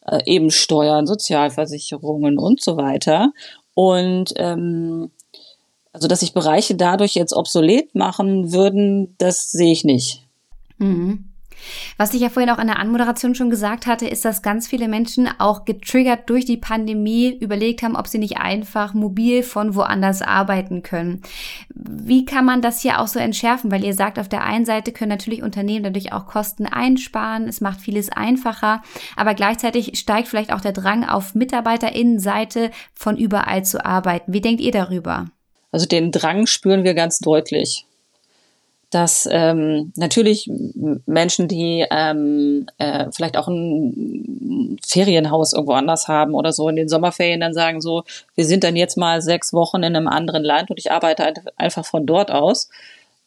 äh, 0.05 0.19
eben 0.25 0.51
Steuern, 0.51 1.07
Sozialversicherungen 1.07 2.37
und 2.37 2.61
so 2.61 2.77
weiter. 2.77 3.33
Und 3.73 4.33
ähm, 4.37 5.11
also, 5.91 6.07
dass 6.07 6.21
sich 6.21 6.33
Bereiche 6.33 6.75
dadurch 6.75 7.15
jetzt 7.15 7.33
obsolet 7.33 7.93
machen 7.93 8.51
würden, 8.51 9.15
das 9.17 9.51
sehe 9.51 9.71
ich 9.71 9.83
nicht. 9.83 10.23
Mhm. 10.77 11.32
Was 11.97 12.13
ich 12.13 12.21
ja 12.21 12.29
vorhin 12.29 12.49
auch 12.49 12.59
in 12.59 12.67
der 12.67 12.79
Anmoderation 12.79 13.35
schon 13.35 13.49
gesagt 13.49 13.85
hatte, 13.85 14.07
ist, 14.07 14.25
dass 14.25 14.41
ganz 14.41 14.67
viele 14.67 14.87
Menschen 14.87 15.29
auch 15.39 15.65
getriggert 15.65 16.29
durch 16.29 16.45
die 16.45 16.57
Pandemie 16.57 17.37
überlegt 17.39 17.83
haben, 17.83 17.95
ob 17.95 18.07
sie 18.07 18.17
nicht 18.17 18.37
einfach 18.37 18.93
mobil 18.93 19.43
von 19.43 19.75
woanders 19.75 20.21
arbeiten 20.21 20.83
können. 20.83 21.21
Wie 21.73 22.25
kann 22.25 22.45
man 22.45 22.61
das 22.61 22.81
hier 22.81 22.99
auch 22.99 23.07
so 23.07 23.19
entschärfen? 23.19 23.71
Weil 23.71 23.83
ihr 23.83 23.93
sagt, 23.93 24.19
auf 24.19 24.29
der 24.29 24.43
einen 24.43 24.65
Seite 24.65 24.91
können 24.91 25.09
natürlich 25.09 25.43
Unternehmen 25.43 25.83
dadurch 25.83 26.13
auch 26.13 26.25
Kosten 26.25 26.65
einsparen, 26.65 27.47
es 27.47 27.61
macht 27.61 27.81
vieles 27.81 28.09
einfacher, 28.09 28.81
aber 29.15 29.33
gleichzeitig 29.33 29.97
steigt 29.97 30.27
vielleicht 30.27 30.53
auch 30.53 30.61
der 30.61 30.73
Drang 30.73 31.03
auf 31.07 31.35
Mitarbeiterinnenseite 31.35 32.71
von 32.93 33.17
überall 33.17 33.63
zu 33.63 33.85
arbeiten. 33.85 34.33
Wie 34.33 34.41
denkt 34.41 34.61
ihr 34.61 34.71
darüber? 34.71 35.27
Also 35.71 35.87
den 35.87 36.11
Drang 36.11 36.45
spüren 36.45 36.83
wir 36.83 36.93
ganz 36.93 37.19
deutlich 37.19 37.85
dass 38.93 39.27
ähm, 39.31 39.91
natürlich 39.95 40.49
Menschen, 41.05 41.47
die 41.47 41.85
ähm, 41.89 42.67
äh, 42.77 43.07
vielleicht 43.11 43.37
auch 43.37 43.47
ein 43.47 44.77
Ferienhaus 44.85 45.53
irgendwo 45.53 45.73
anders 45.73 46.07
haben 46.07 46.33
oder 46.35 46.53
so 46.53 46.69
in 46.69 46.75
den 46.75 46.89
Sommerferien 46.89 47.41
dann 47.41 47.53
sagen 47.53 47.81
so, 47.81 48.03
wir 48.35 48.45
sind 48.45 48.63
dann 48.63 48.75
jetzt 48.75 48.97
mal 48.97 49.21
sechs 49.21 49.53
Wochen 49.53 49.77
in 49.77 49.95
einem 49.95 50.07
anderen 50.07 50.43
Land 50.43 50.69
und 50.69 50.79
ich 50.79 50.91
arbeite 50.91 51.33
einfach 51.55 51.85
von 51.85 52.05
dort 52.05 52.31
aus. 52.31 52.69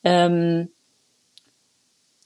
Ähm, 0.04 0.68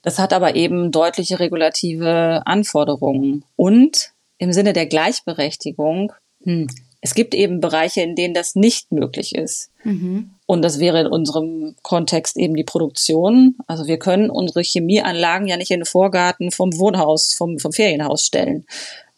das 0.03 0.18
hat 0.18 0.33
aber 0.33 0.57
eben 0.57 0.90
deutliche 0.92 1.40
regulative 1.40 2.42
Anforderungen. 2.44 3.44
Und 3.57 4.12
im 4.38 4.53
Sinne 4.53 4.72
der 4.72 4.87
Gleichberechtigung, 4.87 6.12
hm, 6.42 6.68
es 7.01 7.15
gibt 7.15 7.35
eben 7.35 7.61
Bereiche, 7.61 8.03
in 8.03 8.15
denen 8.15 8.35
das 8.35 8.55
nicht 8.55 8.93
möglich 8.93 9.35
ist. 9.35 9.71
Mhm. 9.85 10.33
Und 10.47 10.63
das 10.63 10.81
wäre 10.81 11.01
in 11.01 11.07
unserem 11.07 11.77
Kontext 11.83 12.37
eben 12.37 12.55
die 12.55 12.65
Produktion. 12.65 13.57
Also 13.67 13.87
wir 13.87 13.99
können 13.99 14.31
unsere 14.31 14.63
Chemieanlagen 14.63 15.47
ja 15.47 15.57
nicht 15.57 15.71
in 15.71 15.81
den 15.81 15.87
Vorgarten 15.87 16.51
vom 16.51 16.77
Wohnhaus, 16.79 17.33
vom, 17.33 17.59
vom 17.59 17.73
Ferienhaus 17.73 18.27
stellen, 18.27 18.67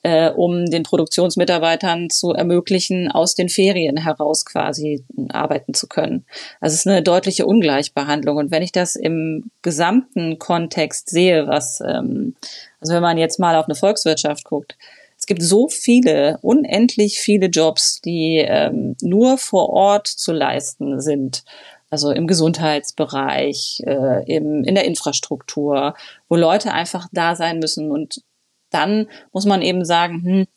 äh, 0.03 0.31
um 0.31 0.67
den 0.67 0.85
Produktionsmitarbeitern 0.85 2.11
zu 2.11 2.33
ermöglichen, 2.33 3.11
aus 3.11 3.35
den 3.35 3.49
Ferien 3.49 3.97
heraus 3.97 4.45
quasi 4.45 5.05
arbeiten 5.31 5.75
zu 5.75 5.89
können. 5.89 6.25
Also 6.61 6.75
es 6.75 6.81
ist 6.81 6.87
eine 6.87 7.03
deutliche 7.03 7.47
Ungleichbehandlung. 7.47 8.37
Und 8.37 8.51
wenn 8.53 8.63
ich 8.63 8.73
das 8.73 8.95
im 8.95 9.51
gesamten 9.63 10.39
Kontext 10.39 11.11
sehe, 11.11 11.49
was, 11.49 11.81
ähm, 11.81 12.37
also 12.81 12.95
wenn 12.95 13.03
man 13.03 13.19
jetzt 13.19 13.41
mal 13.41 13.57
auf 13.57 13.67
eine 13.67 13.75
Volkswirtschaft 13.75 14.45
guckt, 14.45 14.77
es 15.23 15.27
gibt 15.27 15.41
so 15.41 15.69
viele, 15.69 16.39
unendlich 16.43 17.21
viele 17.21 17.47
Jobs, 17.47 18.01
die 18.01 18.45
ähm, 18.45 18.97
nur 19.01 19.39
vor 19.39 19.71
Ort 19.71 20.09
zu 20.09 20.33
leisten 20.33 21.01
sind. 21.01 21.45
Also 21.91 22.11
im 22.11 22.27
Gesundheitsbereich, 22.27 23.85
äh, 23.87 24.25
im, 24.25 24.65
in 24.65 24.75
der 24.75 24.85
Infrastruktur, 24.85 25.95
wo 26.29 26.35
Leute 26.35 26.73
einfach 26.73 27.07
da 27.13 27.37
sein 27.37 27.61
müssen 27.61 27.93
und 27.93 28.25
dann 28.71 29.07
muss 29.33 29.47
man 29.47 29.63
eben 29.63 29.85
sagen, 29.85 30.25
hm, 30.25 30.49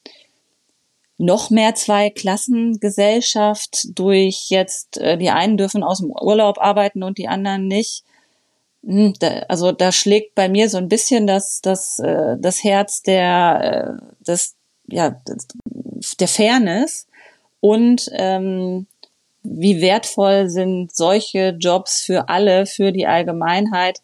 noch 1.19 1.51
mehr 1.51 1.75
Zwei-Klassengesellschaft 1.75 3.89
durch 3.93 4.47
jetzt, 4.49 4.97
äh, 4.97 5.19
die 5.19 5.30
einen 5.30 5.58
dürfen 5.58 5.84
aus 5.84 5.99
dem 5.99 6.10
Urlaub 6.10 6.58
arbeiten 6.60 7.04
und 7.04 7.19
die 7.19 7.28
anderen 7.28 7.67
nicht. 7.67 8.04
Hm, 8.86 9.13
also 9.48 9.71
da 9.71 9.91
schlägt 9.91 10.36
bei 10.36 10.48
mir 10.48 10.69
so 10.69 10.78
ein 10.78 10.89
bisschen 10.89 11.26
das, 11.28 11.62
das, 11.62 12.00
äh, 12.00 12.38
das 12.39 12.63
Herz 12.63 13.02
der, 13.02 14.00
äh, 14.00 14.24
des, 14.24 14.56
ja, 14.88 15.19
der 16.19 16.28
Fairness 16.28 17.08
und 17.60 18.10
ähm, 18.13 18.86
wie 19.41 19.82
wertvoll 19.82 20.50
sind 20.50 20.95
solche 20.95 21.50
Jobs 21.60 22.04
für 22.04 22.30
alle, 22.30 22.65
für 22.65 22.91
die 22.91 23.08
Allgemeinheit 23.08 24.02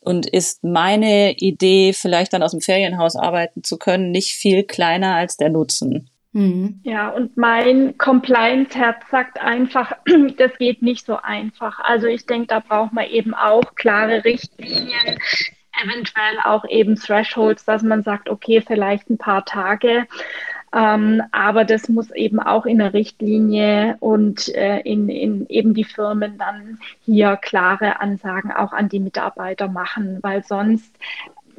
und 0.00 0.26
ist 0.26 0.64
meine 0.64 1.32
Idee, 1.38 1.92
vielleicht 1.92 2.32
dann 2.32 2.42
aus 2.42 2.52
dem 2.52 2.60
Ferienhaus 2.60 3.16
arbeiten 3.16 3.64
zu 3.64 3.76
können, 3.76 4.10
nicht 4.10 4.32
viel 4.32 4.64
kleiner 4.64 5.14
als 5.14 5.36
der 5.36 5.50
Nutzen. 5.50 6.10
Mhm. 6.32 6.80
Ja, 6.82 7.10
und 7.10 7.36
mein 7.36 7.98
Compliance-Herz 7.98 9.02
sagt 9.10 9.38
einfach, 9.38 9.92
das 10.38 10.56
geht 10.58 10.82
nicht 10.82 11.04
so 11.04 11.16
einfach. 11.16 11.78
Also 11.80 12.06
ich 12.06 12.26
denke, 12.26 12.46
da 12.48 12.60
braucht 12.60 12.92
man 12.92 13.06
eben 13.06 13.34
auch 13.34 13.74
klare 13.74 14.24
Richtlinien, 14.24 15.18
eventuell 15.82 16.38
auch 16.44 16.64
eben 16.68 16.96
Thresholds, 16.96 17.64
dass 17.64 17.82
man 17.82 18.02
sagt, 18.02 18.30
okay, 18.30 18.62
vielleicht 18.66 19.10
ein 19.10 19.18
paar 19.18 19.44
Tage. 19.44 20.06
Ähm, 20.74 21.22
aber 21.32 21.66
das 21.66 21.90
muss 21.90 22.10
eben 22.12 22.40
auch 22.40 22.64
in 22.64 22.78
der 22.78 22.94
Richtlinie 22.94 23.98
und 24.00 24.48
äh, 24.54 24.80
in, 24.80 25.10
in 25.10 25.46
eben 25.48 25.74
die 25.74 25.84
Firmen 25.84 26.38
dann 26.38 26.78
hier 27.04 27.36
klare 27.36 28.00
Ansagen 28.00 28.50
auch 28.52 28.72
an 28.72 28.88
die 28.88 29.00
Mitarbeiter 29.00 29.68
machen, 29.68 30.18
weil 30.22 30.42
sonst 30.44 30.96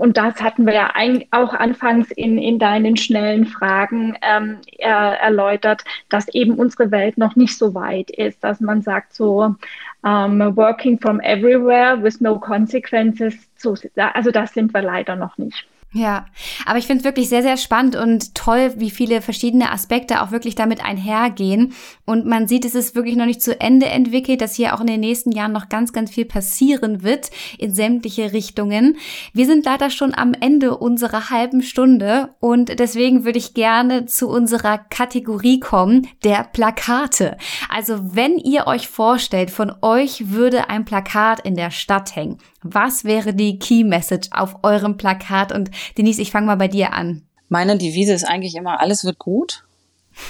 und 0.04 0.18
das 0.18 0.44
hatten 0.44 0.66
wir 0.66 0.74
ja 0.74 0.92
ein, 0.96 1.24
auch 1.32 1.54
anfangs 1.54 2.12
in, 2.12 2.38
in 2.38 2.60
deinen 2.60 2.98
schnellen 2.98 3.46
Fragen 3.46 4.18
ähm, 4.22 4.58
er, 4.78 5.18
erläutert, 5.22 5.86
dass 6.10 6.28
eben 6.28 6.56
unsere 6.56 6.92
Welt 6.92 7.18
noch 7.18 7.38
nicht 7.38 7.58
so 7.58 7.74
weit 7.74 8.10
ist, 8.10 8.44
dass 8.44 8.60
man 8.60 8.82
sagt 8.82 9.14
so, 9.14 9.42
um, 9.42 9.58
ähm, 10.06 10.58
working 10.58 11.00
from 11.00 11.22
everywhere 11.22 12.04
with 12.04 12.20
no 12.20 12.38
consequences, 12.38 13.34
so, 13.56 13.78
also 13.96 14.32
das 14.32 14.54
sind 14.54 14.74
wir 14.74 14.82
leider 14.82 15.16
noch 15.16 15.38
nicht. 15.38 15.66
Ja, 15.96 16.26
aber 16.66 16.80
ich 16.80 16.88
finde 16.88 17.02
es 17.02 17.06
wirklich 17.06 17.30
sehr, 17.30 17.44
sehr 17.44 17.56
spannend 17.56 17.96
und 17.96 18.34
toll, 18.34 18.74
wie 18.78 18.90
viele 18.90 19.22
verschiedene 19.22 19.72
Aspekte 19.72 20.24
auch 20.24 20.32
wirklich 20.32 20.56
damit 20.56 20.84
einhergehen. 20.84 21.74
Und 22.06 22.26
man 22.26 22.48
sieht, 22.48 22.66
es 22.66 22.74
ist 22.74 22.96
wirklich 22.96 23.16
noch 23.16 23.28
nicht 23.28 23.44
zu 23.44 23.62
Ende 23.62 23.86
entwickelt, 23.86 24.42
dass 24.42 24.56
hier 24.56 24.74
auch 24.74 24.82
in 24.82 24.88
den 24.88 25.02
nächsten 25.02 25.32
Jahren 25.32 25.52
noch 25.52 25.70
ganz, 25.70 25.94
ganz 25.94 26.10
viel 26.10 26.26
passieren 26.26 27.04
wird 27.04 27.30
in 27.60 27.76
sämtliche 27.76 28.34
Richtungen. 28.34 28.98
Wir 29.34 29.46
sind 29.46 29.66
leider 29.66 29.92
schon 29.92 30.16
am 30.16 30.34
Ende 30.34 30.76
unserer 30.78 31.30
halben 31.30 31.62
Stunde 31.62 32.34
und 32.40 32.80
deswegen 32.80 33.24
würde 33.24 33.38
ich 33.38 33.54
gerne 33.54 34.08
zu 34.08 34.30
unserer 34.30 34.80
Kategorie 34.80 35.60
kommen, 35.60 36.08
der 36.24 36.44
Plakate. 36.44 37.38
Also 37.70 38.16
wenn 38.16 38.40
ihr 38.40 38.66
euch 38.66 38.88
vorstellt, 38.88 39.52
von 39.52 39.72
euch 39.84 40.32
würde 40.32 40.72
ein 40.72 40.86
Plakat 40.86 41.42
in 41.42 41.54
der 41.54 41.70
Stadt 41.70 42.16
hängen. 42.16 42.40
Was 42.64 43.04
wäre 43.04 43.34
die 43.34 43.60
Key 43.60 43.84
Message 43.84 44.30
auf 44.32 44.64
eurem 44.64 44.98
Plakat? 44.98 45.52
Und 45.52 45.70
Denise, 45.98 46.22
ich 46.22 46.32
fange 46.32 46.48
mal 46.48 46.56
bei 46.56 46.68
dir 46.68 46.94
an. 46.94 47.24
Meine 47.50 47.78
Devise 47.78 48.14
ist 48.14 48.24
eigentlich 48.24 48.56
immer, 48.56 48.80
alles 48.80 49.04
wird 49.04 49.20
gut. 49.20 49.64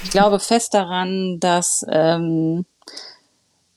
Ich 0.04 0.12
glaube 0.12 0.40
fest 0.42 0.74
daran, 0.74 1.40
dass 1.40 1.86
ähm, 1.90 2.66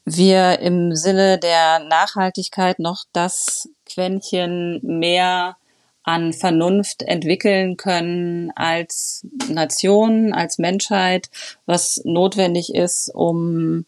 wir 0.05 0.61
im 0.61 0.95
Sinne 0.95 1.38
der 1.38 1.81
Nachhaltigkeit 1.81 2.79
noch 2.79 3.05
das 3.12 3.69
Quäntchen 3.85 4.81
mehr 4.83 5.57
an 6.05 6.33
Vernunft 6.33 7.03
entwickeln 7.03 7.77
können 7.77 8.53
als 8.55 9.27
Nation, 9.49 10.33
als 10.33 10.59
Menschheit, 10.59 11.29
was 11.66 12.01
notwendig 12.05 12.73
ist, 12.75 13.11
um 13.12 13.85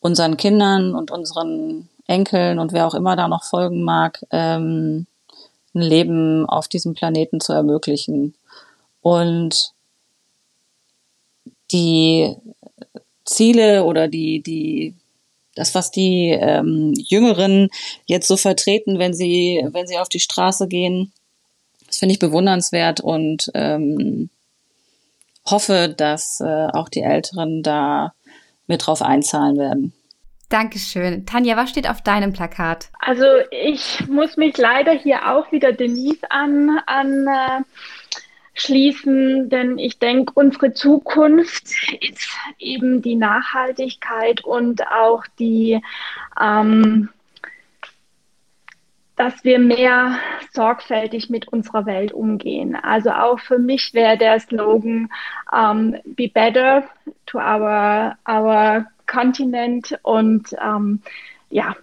unseren 0.00 0.36
Kindern 0.36 0.94
und 0.94 1.10
unseren 1.10 1.88
Enkeln 2.06 2.58
und 2.58 2.72
wer 2.72 2.86
auch 2.86 2.94
immer 2.94 3.16
da 3.16 3.28
noch 3.28 3.44
folgen 3.44 3.82
mag, 3.82 4.24
ähm, 4.30 5.06
ein 5.74 5.82
Leben 5.82 6.46
auf 6.46 6.68
diesem 6.68 6.94
Planeten 6.94 7.40
zu 7.40 7.52
ermöglichen. 7.52 8.34
Und 9.02 9.72
die 11.70 12.34
Ziele 13.24 13.84
oder 13.84 14.08
die, 14.08 14.42
die, 14.42 14.94
das, 15.54 15.74
was 15.74 15.90
die 15.90 16.30
ähm, 16.30 16.94
Jüngeren 16.96 17.68
jetzt 18.06 18.28
so 18.28 18.36
vertreten, 18.36 18.98
wenn 18.98 19.14
sie, 19.14 19.66
wenn 19.72 19.86
sie 19.86 19.98
auf 19.98 20.08
die 20.08 20.20
Straße 20.20 20.68
gehen, 20.68 21.12
das 21.86 21.98
finde 21.98 22.14
ich 22.14 22.18
bewundernswert 22.18 23.00
und 23.00 23.50
ähm, 23.54 24.30
hoffe, 25.44 25.92
dass 25.96 26.40
äh, 26.40 26.66
auch 26.72 26.88
die 26.88 27.02
Älteren 27.02 27.62
da 27.62 28.12
mit 28.66 28.86
drauf 28.86 29.02
einzahlen 29.02 29.56
werden. 29.56 29.92
Dankeschön. 30.48 31.26
Tanja, 31.26 31.56
was 31.56 31.70
steht 31.70 31.90
auf 31.90 32.02
deinem 32.02 32.32
Plakat? 32.32 32.90
Also 33.00 33.24
ich 33.50 34.06
muss 34.06 34.36
mich 34.36 34.56
leider 34.56 34.92
hier 34.92 35.28
auch 35.32 35.50
wieder 35.50 35.72
Denise 35.72 36.30
an, 36.30 36.78
an 36.86 37.26
äh, 37.26 37.62
denn 39.48 39.78
ich 39.78 39.98
denke, 39.98 40.32
unsere 40.34 40.72
Zukunft 40.72 41.64
ist 42.00 42.30
eben 42.58 43.02
die 43.02 43.16
Nachhaltigkeit 43.16 44.44
und 44.44 44.86
auch 44.86 45.24
die, 45.38 45.80
ähm, 46.40 47.10
dass 49.16 49.44
wir 49.44 49.58
mehr 49.58 50.18
sorgfältig 50.52 51.28
mit 51.28 51.48
unserer 51.48 51.86
Welt 51.86 52.12
umgehen. 52.12 52.76
Also 52.76 53.10
auch 53.10 53.40
für 53.40 53.58
mich 53.58 53.92
wäre 53.92 54.16
der 54.16 54.40
Slogan 54.40 55.10
ähm, 55.52 55.96
Be 56.04 56.28
better 56.28 56.84
to 57.26 57.38
our, 57.38 58.16
our 58.26 58.86
Kontinent. 59.06 59.98
Und 60.02 60.54
ähm, 60.62 61.00
ja, 61.50 61.76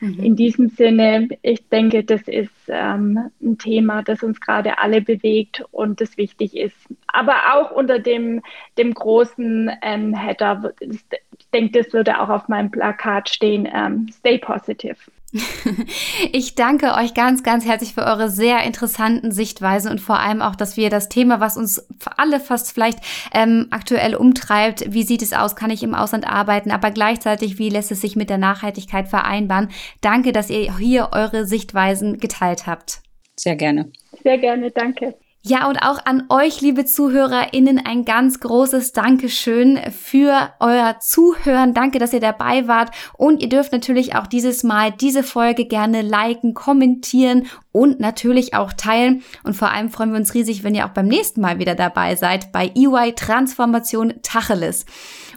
mhm. 0.00 0.18
in 0.18 0.36
diesem 0.36 0.68
Sinne, 0.68 1.28
ich 1.42 1.68
denke, 1.68 2.04
das 2.04 2.22
ist 2.22 2.52
ähm, 2.68 3.30
ein 3.40 3.58
Thema, 3.58 4.02
das 4.02 4.22
uns 4.22 4.40
gerade 4.40 4.78
alle 4.78 5.00
bewegt 5.00 5.64
und 5.70 6.00
das 6.00 6.16
wichtig 6.16 6.56
ist. 6.56 6.76
Aber 7.08 7.54
auch 7.54 7.70
unter 7.70 7.98
dem, 7.98 8.42
dem 8.78 8.92
großen 8.94 9.70
ähm, 9.82 10.14
Header, 10.14 10.72
ich 10.80 11.50
denke, 11.52 11.82
das 11.82 11.92
würde 11.92 12.20
auch 12.20 12.28
auf 12.28 12.48
meinem 12.48 12.70
Plakat 12.70 13.28
stehen, 13.28 13.68
ähm, 13.72 14.08
Stay 14.12 14.38
Positive. 14.38 14.96
Ich 16.32 16.54
danke 16.54 16.94
euch 16.94 17.14
ganz, 17.14 17.42
ganz 17.42 17.64
herzlich 17.66 17.94
für 17.94 18.04
eure 18.04 18.30
sehr 18.30 18.62
interessanten 18.64 19.32
Sichtweisen 19.32 19.90
und 19.90 20.00
vor 20.00 20.18
allem 20.18 20.42
auch, 20.42 20.56
dass 20.56 20.76
wir 20.76 20.90
das 20.90 21.08
Thema, 21.08 21.40
was 21.40 21.56
uns 21.56 21.86
alle 22.16 22.40
fast 22.40 22.72
vielleicht 22.72 22.98
ähm, 23.32 23.68
aktuell 23.70 24.14
umtreibt, 24.14 24.92
wie 24.92 25.02
sieht 25.02 25.22
es 25.22 25.32
aus, 25.32 25.56
kann 25.56 25.70
ich 25.70 25.82
im 25.82 25.94
Ausland 25.94 26.26
arbeiten, 26.26 26.70
aber 26.70 26.90
gleichzeitig, 26.90 27.58
wie 27.58 27.68
lässt 27.68 27.90
es 27.90 28.00
sich 28.00 28.16
mit 28.16 28.30
der 28.30 28.38
Nachhaltigkeit 28.38 29.08
vereinbaren. 29.08 29.68
Danke, 30.00 30.32
dass 30.32 30.50
ihr 30.50 30.76
hier 30.76 31.10
eure 31.12 31.46
Sichtweisen 31.46 32.18
geteilt 32.18 32.66
habt. 32.66 33.00
Sehr 33.36 33.56
gerne. 33.56 33.90
Sehr 34.22 34.38
gerne, 34.38 34.70
danke. 34.70 35.14
Ja, 35.48 35.68
und 35.68 35.78
auch 35.78 36.04
an 36.04 36.24
euch, 36.28 36.60
liebe 36.60 36.84
ZuhörerInnen, 36.86 37.78
ein 37.78 38.04
ganz 38.04 38.40
großes 38.40 38.90
Dankeschön 38.90 39.78
für 39.92 40.50
euer 40.58 40.96
Zuhören. 40.98 41.72
Danke, 41.72 42.00
dass 42.00 42.12
ihr 42.12 42.18
dabei 42.18 42.66
wart. 42.66 42.90
Und 43.16 43.40
ihr 43.40 43.48
dürft 43.48 43.70
natürlich 43.70 44.16
auch 44.16 44.26
dieses 44.26 44.64
Mal 44.64 44.90
diese 44.90 45.22
Folge 45.22 45.64
gerne 45.66 46.02
liken, 46.02 46.52
kommentieren 46.52 47.46
und 47.70 48.00
natürlich 48.00 48.54
auch 48.54 48.72
teilen. 48.72 49.22
Und 49.44 49.54
vor 49.54 49.70
allem 49.70 49.90
freuen 49.90 50.10
wir 50.10 50.18
uns 50.18 50.34
riesig, 50.34 50.64
wenn 50.64 50.74
ihr 50.74 50.84
auch 50.84 50.90
beim 50.90 51.06
nächsten 51.06 51.42
Mal 51.42 51.60
wieder 51.60 51.76
dabei 51.76 52.16
seid 52.16 52.50
bei 52.50 52.72
EY 52.74 53.12
Transformation 53.12 54.14
Tacheles. 54.22 54.84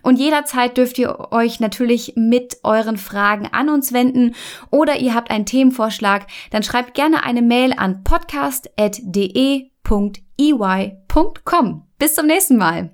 Und 0.01 0.17
jederzeit 0.17 0.75
dürft 0.75 0.97
ihr 0.97 1.31
euch 1.31 1.59
natürlich 1.59 2.13
mit 2.15 2.57
euren 2.63 2.97
Fragen 2.97 3.47
an 3.51 3.69
uns 3.69 3.93
wenden 3.93 4.33
oder 4.71 4.97
ihr 4.97 5.13
habt 5.13 5.29
einen 5.29 5.45
Themenvorschlag, 5.45 6.25
dann 6.49 6.63
schreibt 6.63 6.95
gerne 6.95 7.23
eine 7.23 7.43
Mail 7.43 7.73
an 7.77 8.03
podcast.de 8.03 9.69
www.ey.com. 9.89 11.83
Bis 11.97 12.15
zum 12.15 12.27
nächsten 12.27 12.57
Mal. 12.57 12.91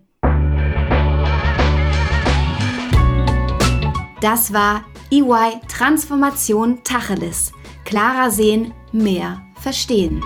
Das 4.22 4.54
war 4.54 4.86
EY 5.12 5.60
Transformation 5.68 6.84
Tacheles. 6.84 7.52
Klarer 7.84 8.32
sehen, 8.32 8.74
mehr 8.92 9.42
verstehen. 9.62 10.24